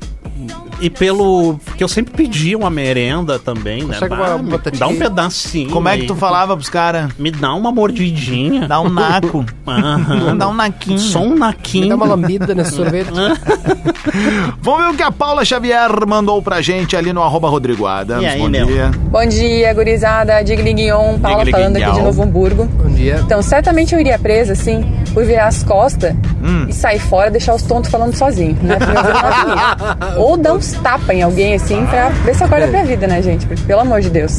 e 0.83 0.90
pelo. 0.90 1.59
Porque 1.64 1.83
eu 1.83 1.88
sempre 1.88 2.12
pedia 2.14 2.57
uma 2.59 2.68
merenda 2.71 3.38
também, 3.38 3.85
né? 3.85 3.95
Consegue 3.95 4.16
Bah, 4.16 4.37
uma 4.37 4.38
me 4.42 4.59
dá 4.79 4.88
um 4.88 4.97
pedacinho. 4.97 5.71
Como 5.71 5.88
é 5.88 5.95
que 5.97 6.03
aí. 6.03 6.07
tu 6.07 6.14
falava 6.16 6.55
pros 6.57 6.68
caras? 6.68 7.11
Me 7.18 7.31
dá 7.31 7.55
uma 7.55 7.71
mordidinha. 7.73 8.66
Dá 8.68 8.81
um 8.81 8.88
naco. 8.88 9.45
Aham. 9.66 10.37
Dá 10.37 10.49
um 10.49 10.55
naquinho. 10.55 10.99
Só 10.99 11.21
um 11.21 11.37
naquinho. 11.37 11.85
Me 11.85 11.88
dá 11.90 11.95
uma 11.97 12.07
lambida 12.07 12.55
nesse 12.55 12.73
sorvete. 12.75 13.11
Vamos 14.61 14.87
ver 14.87 14.92
o 14.92 14.97
que 14.97 15.03
a 15.03 15.11
Paula 15.11 15.45
Xavier 15.45 15.90
mandou 16.07 16.42
pra 16.42 16.61
gente 16.61 16.97
ali 16.97 17.12
no 17.12 17.23
arroba 17.23 17.49
Rodrigo 17.49 17.87
Adams. 17.87 18.23
E 18.23 18.27
aí, 18.27 18.38
Bom 18.40 18.49
meu? 18.49 18.66
dia. 18.66 18.90
Bom 19.11 19.27
dia, 19.27 19.73
gurizada. 19.75 20.42
Digliguion, 20.42 21.18
Paula 21.18 21.45
Digliguinhão. 21.45 21.73
falando 21.73 21.77
aqui 21.77 21.92
de 21.99 22.03
Novo 22.05 22.23
Hamburgo. 22.23 22.64
Bom 22.66 22.90
dia. 22.90 23.21
Então, 23.25 23.42
certamente 23.42 23.95
eu 23.95 24.01
iria 24.01 24.18
presa, 24.18 24.53
assim, 24.53 24.83
por 25.14 25.25
virar 25.25 25.47
as 25.47 25.62
costas 25.62 26.14
Hum. 26.42 26.66
e 26.68 26.73
sair 26.73 26.99
fora 26.99 27.29
e 27.29 27.31
deixar 27.33 27.55
os 27.55 27.62
tontos 27.62 27.90
falando 27.90 28.14
sozinho, 28.16 28.59
né? 28.62 28.77
Na 28.79 29.21
avenida. 29.21 30.16
Ou 30.21 30.37
dar 30.37 30.55
uns 30.73 30.83
tapas 30.83 31.15
em 31.15 31.23
alguém, 31.23 31.55
assim, 31.55 31.85
pra 31.87 32.09
ver 32.09 32.35
se 32.35 32.43
acorda 32.43 32.69
pra 32.69 32.83
vida, 32.83 33.07
né, 33.07 33.23
gente? 33.23 33.47
Porque, 33.47 33.63
pelo 33.65 33.81
amor 33.81 34.01
de 34.01 34.11
Deus. 34.11 34.37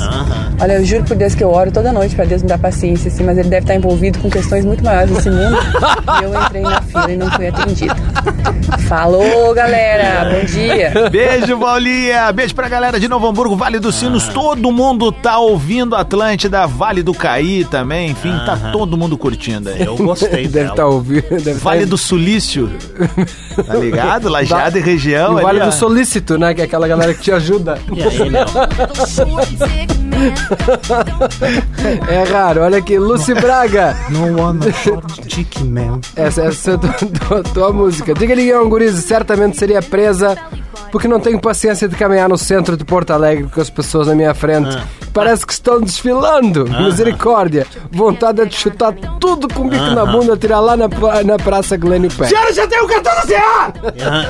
Olha, 0.60 0.74
eu 0.74 0.86
juro 0.86 1.04
por 1.04 1.16
Deus 1.16 1.36
que 1.36 1.44
eu 1.44 1.52
oro 1.52 1.72
toda 1.72 1.92
noite 1.92 2.16
pra 2.16 2.26
Deus 2.26 2.42
me 2.42 2.48
dar 2.48 2.58
paciência, 2.58 3.10
assim, 3.10 3.24
mas 3.24 3.38
ele 3.38 3.50
deve 3.50 3.64
estar 3.64 3.76
envolvido 3.76 4.20
com 4.20 4.30
questões 4.30 4.66
muito 4.66 4.84
maiores 4.84 5.12
nesse 5.12 5.30
mundo. 5.30 5.58
e 6.22 6.24
eu 6.24 6.42
entrei 6.42 6.62
na 6.62 6.82
fila 6.82 7.12
e 7.12 7.18
não 7.18 7.32
fui 7.32 7.48
atendida. 7.48 7.96
Falou, 8.88 9.54
galera. 9.54 10.30
Bom 10.34 10.46
dia. 10.46 11.10
Beijo, 11.10 11.58
Paulinha. 11.58 12.32
Beijo 12.32 12.56
pra 12.56 12.68
galera 12.68 13.00
de 13.00 13.08
Novo 13.08 13.28
Hamburgo, 13.28 13.56
Vale 13.56 13.80
dos 13.80 13.96
Sinos. 13.96 14.28
Todo 14.28 14.72
mundo 14.72 15.12
tá 15.12 15.38
ouvindo 15.38 15.96
Atlântida, 15.96 16.66
Vale 16.66 17.04
do 17.04 17.14
Caí 17.14 17.66
também. 17.66 18.12
Enfim, 18.12 18.32
tá 18.46 18.72
todo 18.72 18.98
mundo 18.98 19.18
curtindo 19.18 19.70
aí. 19.70 19.82
Eu 19.84 19.96
gostei 19.98 20.48
Deve 20.54 20.70
estar 20.70 20.86
ouvindo. 20.86 21.30
Deve 21.30 21.54
Vale 21.60 21.82
tá... 21.82 21.86
do 21.88 21.98
Sulício. 21.98 22.72
Tá 23.66 23.74
ligado? 23.76 24.30
Lajeado 24.34 24.78
e 24.78 24.82
região. 24.82 25.34
E 25.34 25.36
ali, 25.36 25.44
Vale 25.44 25.60
ó. 25.62 25.66
do 25.66 25.72
Solícito, 25.72 26.23
né? 26.38 26.54
Que 26.54 26.62
é 26.62 26.64
aquela 26.66 26.88
galera 26.88 27.14
que 27.14 27.22
te 27.22 27.32
ajuda. 27.32 27.78
E? 27.92 28.02
É 32.10 32.24
raro, 32.24 32.62
olha 32.62 32.78
aqui, 32.78 32.98
Lucy 32.98 33.34
Braga. 33.34 33.96
No 34.10 34.42
one 34.42 34.60
dick, 35.26 35.64
man. 35.64 36.00
Essa, 36.16 36.44
essa 36.44 36.72
é 36.72 36.76
a 36.76 37.44
tua, 37.54 37.74
música. 37.74 38.14
Diga 38.14 38.34
Liguão 38.34 38.70
Gurize, 38.70 39.02
certamente 39.02 39.58
seria 39.58 39.82
presa 39.82 40.38
porque 40.92 41.08
não 41.08 41.20
tenho 41.20 41.40
paciência 41.40 41.88
de 41.88 41.96
caminhar 41.96 42.30
no 42.30 42.38
centro 42.38 42.78
de 42.78 42.86
Porto 42.86 43.12
Alegre 43.12 43.50
com 43.50 43.60
as 43.60 43.70
pessoas 43.70 44.08
na 44.08 44.16
minha 44.16 44.34
frente. 44.34 44.78
Parece 45.14 45.46
que 45.46 45.54
estão 45.54 45.80
desfilando. 45.80 46.66
Misericórdia. 46.66 47.68
Vontade 47.92 48.42
é 48.42 48.46
de 48.46 48.56
chutar 48.56 48.94
tudo 49.20 49.48
com 49.48 49.68
o 49.68 49.70
bico 49.70 49.86
na 49.92 50.06
bunda, 50.06 50.36
tirar 50.36 50.60
lá 50.60 50.76
na, 50.76 50.88
na 51.24 51.38
Praça 51.38 51.78
Glênio 51.78 52.10
Pé. 52.12 52.30
já 52.54 52.68
tem 52.68 52.82
o 52.82 52.88
cartão 52.88 53.14
da 53.16 53.22
CA! 53.22 53.74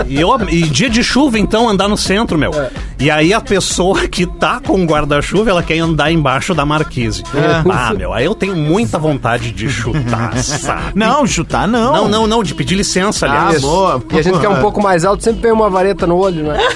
E, 0.07 0.19
eu, 0.19 0.29
e 0.49 0.63
dia 0.63 0.89
de 0.89 1.03
chuva, 1.03 1.39
então, 1.39 1.69
andar 1.69 1.87
no 1.87 1.97
centro, 1.97 2.37
meu. 2.37 2.51
E 2.99 3.09
aí 3.09 3.33
a 3.33 3.41
pessoa 3.41 4.05
que 4.07 4.25
tá 4.25 4.59
com 4.65 4.83
o 4.83 4.85
guarda-chuva, 4.85 5.49
ela 5.49 5.63
quer 5.63 5.79
andar 5.79 6.11
embaixo 6.11 6.53
da 6.53 6.65
marquise. 6.65 7.23
É. 7.33 7.63
Ah, 7.71 7.93
meu, 7.93 8.13
aí 8.13 8.25
eu 8.25 8.35
tenho 8.35 8.55
muita 8.55 8.99
vontade 8.99 9.51
de 9.51 9.69
chutar, 9.69 10.37
sabe? 10.43 10.91
Não, 10.95 11.25
chutar 11.25 11.67
não. 11.67 11.93
Não, 11.93 12.07
não, 12.07 12.27
não, 12.27 12.43
de 12.43 12.53
pedir 12.53 12.75
licença, 12.75 13.25
Ah, 13.27 13.45
aliás. 13.47 13.61
boa. 13.61 14.01
E 14.11 14.19
a 14.19 14.21
gente 14.21 14.39
que 14.39 14.45
é 14.45 14.49
um 14.49 14.61
pouco 14.61 14.81
mais 14.81 15.05
alto 15.05 15.23
sempre 15.23 15.41
tem 15.41 15.51
uma 15.51 15.69
vareta 15.69 16.05
no 16.05 16.17
olho, 16.17 16.43
né? 16.43 16.59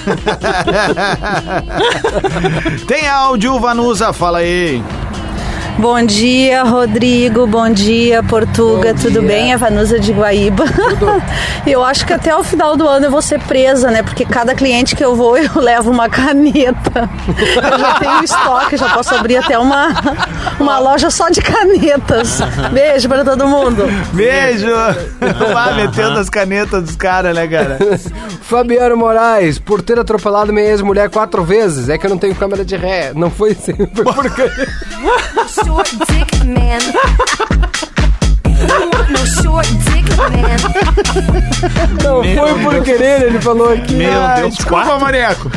Tem 2.87 3.07
áudio, 3.07 3.57
Fala 4.13 4.39
aí. 4.39 4.79
Bom 5.79 6.03
dia, 6.03 6.63
Rodrigo. 6.63 7.45
Bom 7.45 7.69
dia, 7.69 8.23
Portuga. 8.23 8.95
Tudo 8.95 9.21
bem? 9.21 9.53
É 9.53 9.57
Vanusa 9.57 9.99
de 9.99 10.11
Guaíba. 10.11 10.65
eu 11.67 11.83
acho 11.83 12.03
que 12.03 12.13
até 12.13 12.35
o 12.35 12.43
final 12.43 12.75
do 12.75 12.87
ano 12.87 13.05
eu 13.05 13.11
vou 13.11 13.21
ser 13.21 13.39
presa, 13.41 13.91
né? 13.91 14.01
Porque 14.01 14.25
cada 14.25 14.55
cliente 14.55 14.95
que 14.95 15.05
eu 15.05 15.15
vou, 15.15 15.37
eu 15.37 15.51
levo 15.61 15.91
uma 15.91 16.09
caneta. 16.09 17.07
Eu 17.27 17.77
já 17.77 17.93
tenho 17.99 18.23
estoque, 18.23 18.75
já 18.75 18.89
posso 18.89 19.13
abrir 19.13 19.37
até 19.37 19.59
uma, 19.59 19.89
uma 20.59 20.79
loja 20.79 21.11
só 21.11 21.29
de 21.29 21.41
canetas. 21.41 22.39
Beijo 22.73 23.07
para 23.07 23.23
todo 23.23 23.47
mundo. 23.47 23.83
Beijo. 24.13 24.71
Lá 25.53 25.73
metendo 25.73 26.17
as 26.17 26.29
canetas 26.29 26.83
dos 26.83 26.95
caras, 26.95 27.35
né, 27.35 27.47
cara? 27.47 27.77
Fabiano 28.41 28.97
Moraes, 28.97 29.59
por 29.59 29.83
ter 29.83 29.99
atropelado 29.99 30.51
minha 30.51 30.65
ex-mulher 30.69 31.09
quatro 31.09 31.43
vezes, 31.43 31.87
é 31.87 31.99
que 31.99 32.05
eu 32.07 32.09
não 32.09 32.17
tenho 32.17 32.33
câmera 32.33 32.65
de 32.65 32.75
ré. 32.75 33.11
Não 33.13 33.29
foi 33.29 33.51
assim, 33.51 33.73
foi 33.93 34.05
porque... 34.11 34.51
Short 35.67 35.91
dick 36.09 36.45
man. 36.45 36.79
You 38.57 38.89
want 38.89 39.09
no 39.11 39.25
short 39.43 39.67
dick 39.67 40.07
man. 40.17 40.57
Não 42.03 42.23
foi 42.23 42.59
por 42.63 42.83
querer, 42.83 43.23
ele 43.23 43.39
falou 43.41 43.71
aqui. 43.73 43.93
Meu 43.93 44.11
Ah, 44.21 44.35
Deus, 44.37 44.55
desculpa, 44.55 44.83
quatro? 44.85 45.01
Maneco. 45.01 45.51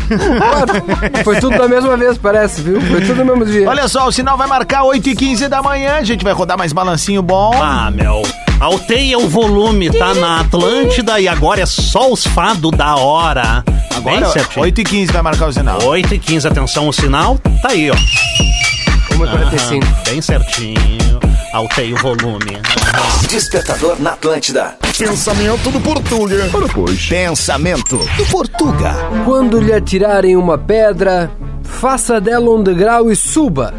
Foi 1.25 1.39
tudo 1.41 1.57
da 1.57 1.69
mesma 1.69 1.97
vez, 1.97 2.19
parece, 2.19 2.61
viu? 2.61 2.81
Foi 2.81 3.01
tudo 3.01 3.25
no 3.25 3.37
mesmo 3.37 3.47
dia. 3.53 3.69
Olha 3.69 3.89
só, 3.89 4.07
o 4.09 4.13
sinal 4.13 4.37
vai 4.37 4.47
marcar 4.47 4.83
8h15 4.83 5.49
da 5.49 5.63
manhã. 5.63 5.95
A 5.97 6.05
gente 6.05 6.23
vai 6.25 6.33
rodar 6.33 6.59
mais 6.59 6.73
balancinho 6.73 7.23
bom. 7.23 7.53
Ah, 7.55 7.91
meu. 7.91 8.23
Alteia 8.61 9.19
o 9.19 9.27
volume, 9.29 9.91
tá 9.91 10.13
na 10.15 10.41
Atlântida 10.41 11.19
e 11.21 11.27
agora 11.29 11.63
é 11.63 11.67
só 11.67 12.11
os 12.13 12.27
fados 12.27 12.71
da 12.73 12.97
hora. 12.97 13.65
Bem 14.05 14.17
Agora, 14.19 14.33
certinho. 14.33 14.67
8h15 14.67 15.13
vai 15.13 15.23
marcar 15.23 15.47
o 15.49 15.53
sinal. 15.53 15.83
8 15.83 16.15
e 16.15 16.19
15, 16.19 16.49
atenção, 16.49 16.89
o 16.89 16.93
sinal 16.93 17.39
tá 17.63 17.71
aí, 17.71 17.91
ó. 17.91 17.95
1h45. 19.21 19.83
Aham, 19.83 20.03
Bem 20.07 20.23
certinho. 20.23 21.21
Alteia 21.53 21.95
o 21.95 21.99
volume. 21.99 22.57
Aham. 22.57 23.27
Despertador 23.29 24.01
na 24.01 24.13
Atlântida. 24.13 24.77
Pensamento 24.97 25.71
do 25.71 25.81
Portuga. 25.81 26.51
Ora, 26.53 26.67
pois. 26.73 27.07
Pensamento 27.07 27.99
do 27.99 28.27
Portuga. 28.27 28.95
Quando 29.25 29.61
lhe 29.61 29.73
atirarem 29.73 30.37
uma 30.37 30.57
pedra, 30.57 31.31
faça 31.63 32.21
dela 32.21 32.51
um 32.51 32.63
degrau 32.63 33.11
e 33.11 33.17
suba. 33.17 33.75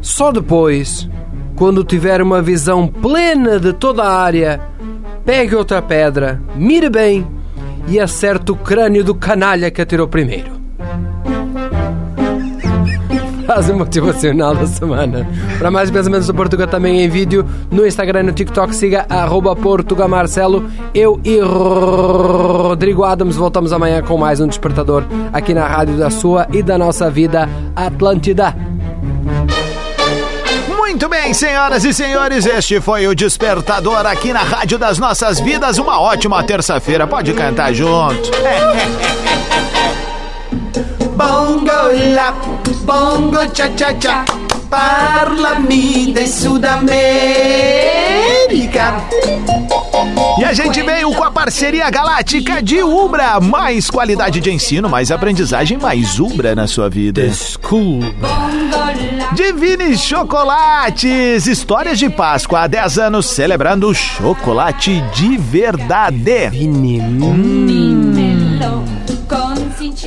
Só 0.00 0.32
depois, 0.32 1.08
quando 1.56 1.84
tiver 1.84 2.20
uma 2.20 2.42
visão 2.42 2.86
plena 2.86 3.58
de 3.58 3.72
toda 3.72 4.02
a 4.02 4.20
área, 4.20 4.60
pegue 5.24 5.54
outra 5.54 5.80
pedra, 5.80 6.40
mire 6.54 6.90
bem 6.90 7.26
e 7.86 7.98
acerte 8.00 8.52
o 8.52 8.56
crânio 8.56 9.04
do 9.04 9.14
canalha 9.14 9.70
que 9.70 9.80
atirou 9.80 10.08
primeiro. 10.08 10.53
Frase 13.46 13.72
motivacional 13.72 14.54
da 14.54 14.66
semana. 14.66 15.26
Para 15.58 15.70
mais 15.70 15.90
pensamentos 15.90 16.26
do 16.26 16.34
Portugal 16.34 16.66
também 16.66 17.02
em 17.02 17.08
vídeo 17.08 17.44
no 17.70 17.86
Instagram 17.86 18.20
e 18.20 18.22
no 18.24 18.32
TikTok, 18.32 18.74
siga 18.74 19.06
Portugamarcelo. 19.60 20.68
Eu 20.94 21.20
e 21.24 21.38
Rodrigo 21.40 23.04
Adams 23.04 23.36
voltamos 23.36 23.72
amanhã 23.72 24.02
com 24.02 24.16
mais 24.16 24.40
um 24.40 24.46
despertador 24.46 25.04
aqui 25.32 25.52
na 25.52 25.66
rádio 25.66 25.96
da 25.96 26.10
sua 26.10 26.46
e 26.52 26.62
da 26.62 26.78
nossa 26.78 27.10
vida 27.10 27.48
Atlântida. 27.76 28.54
Muito 30.68 31.08
bem, 31.08 31.34
senhoras 31.34 31.84
e 31.84 31.92
senhores, 31.92 32.46
este 32.46 32.80
foi 32.80 33.06
o 33.08 33.14
Despertador 33.14 34.06
aqui 34.06 34.32
na 34.32 34.42
Rádio 34.42 34.78
das 34.78 34.98
Nossas 34.98 35.40
Vidas. 35.40 35.76
Uma 35.76 36.00
ótima 36.00 36.42
terça-feira. 36.44 37.06
Pode 37.06 37.32
cantar 37.32 37.72
junto. 37.74 38.30
Bongo 41.16 41.70
la, 42.14 42.34
bongo 42.82 43.46
cha 43.52 43.68
cha 43.76 43.94
cha, 43.94 44.24
parlami 44.68 46.12
de 46.12 46.26
Sudamérica. 46.26 46.94
E 50.38 50.44
a 50.44 50.52
gente 50.52 50.82
veio 50.82 51.12
com 51.12 51.22
a 51.22 51.30
parceria 51.30 51.88
galáctica 51.90 52.60
de 52.62 52.82
Ubra. 52.82 53.40
Mais 53.40 53.88
qualidade 53.88 54.40
de 54.40 54.50
ensino, 54.50 54.88
mais 54.88 55.10
aprendizagem, 55.10 55.78
mais 55.78 56.18
Ubra 56.18 56.54
na 56.54 56.66
sua 56.66 56.90
vida. 56.90 57.30
School. 57.32 58.00
Divine 59.32 59.96
Chocolates, 59.96 61.46
histórias 61.46 61.98
de 61.98 62.08
Páscoa 62.10 62.60
há 62.62 62.66
10 62.66 62.98
anos 62.98 63.26
celebrando 63.26 63.92
chocolate 63.94 65.00
de 65.14 65.36
verdade. 65.36 66.50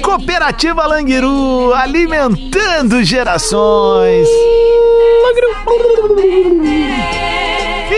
Cooperativa 0.01 0.85
Languiru, 0.85 1.73
alimentando 1.73 3.03
gerações. 3.03 4.27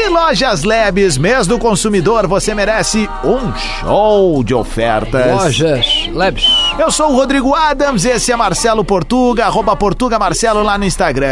E 0.01 0.07
Lojas 0.07 0.63
Lebes, 0.63 1.17
mês 1.17 1.45
do 1.45 1.59
consumidor, 1.59 2.25
você 2.25 2.55
merece 2.55 3.09
um 3.21 3.53
show 3.53 4.41
de 4.45 4.53
ofertas. 4.55 5.29
Lojas 5.29 6.09
Labs. 6.13 6.45
Eu 6.79 6.89
sou 6.89 7.11
o 7.11 7.15
Rodrigo 7.17 7.53
Adams, 7.53 8.05
esse 8.05 8.31
é 8.31 8.35
Marcelo 8.37 8.85
Portuga, 8.85 9.45
arroba 9.45 9.75
Portuga 9.75 10.17
Marcelo 10.17 10.63
lá 10.63 10.77
no 10.77 10.85
Instagram. 10.85 11.27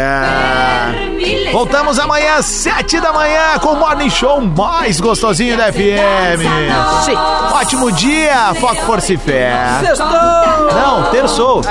Voltamos 1.50 1.98
amanhã, 1.98 2.42
sete 2.42 3.00
da 3.00 3.10
manhã, 3.10 3.58
com 3.58 3.70
o 3.70 3.76
Morning 3.80 4.10
Show 4.10 4.38
mais 4.42 5.00
gostosinho 5.00 5.56
da 5.56 5.72
FM. 5.72 6.42
Sim. 7.06 7.14
Ótimo 7.54 7.90
dia, 7.90 8.52
foco, 8.60 8.82
força 8.82 9.14
e 9.14 9.16
fé. 9.16 9.50
Sextou! 9.80 10.06
Não, 10.06 11.04
terçou. 11.10 11.62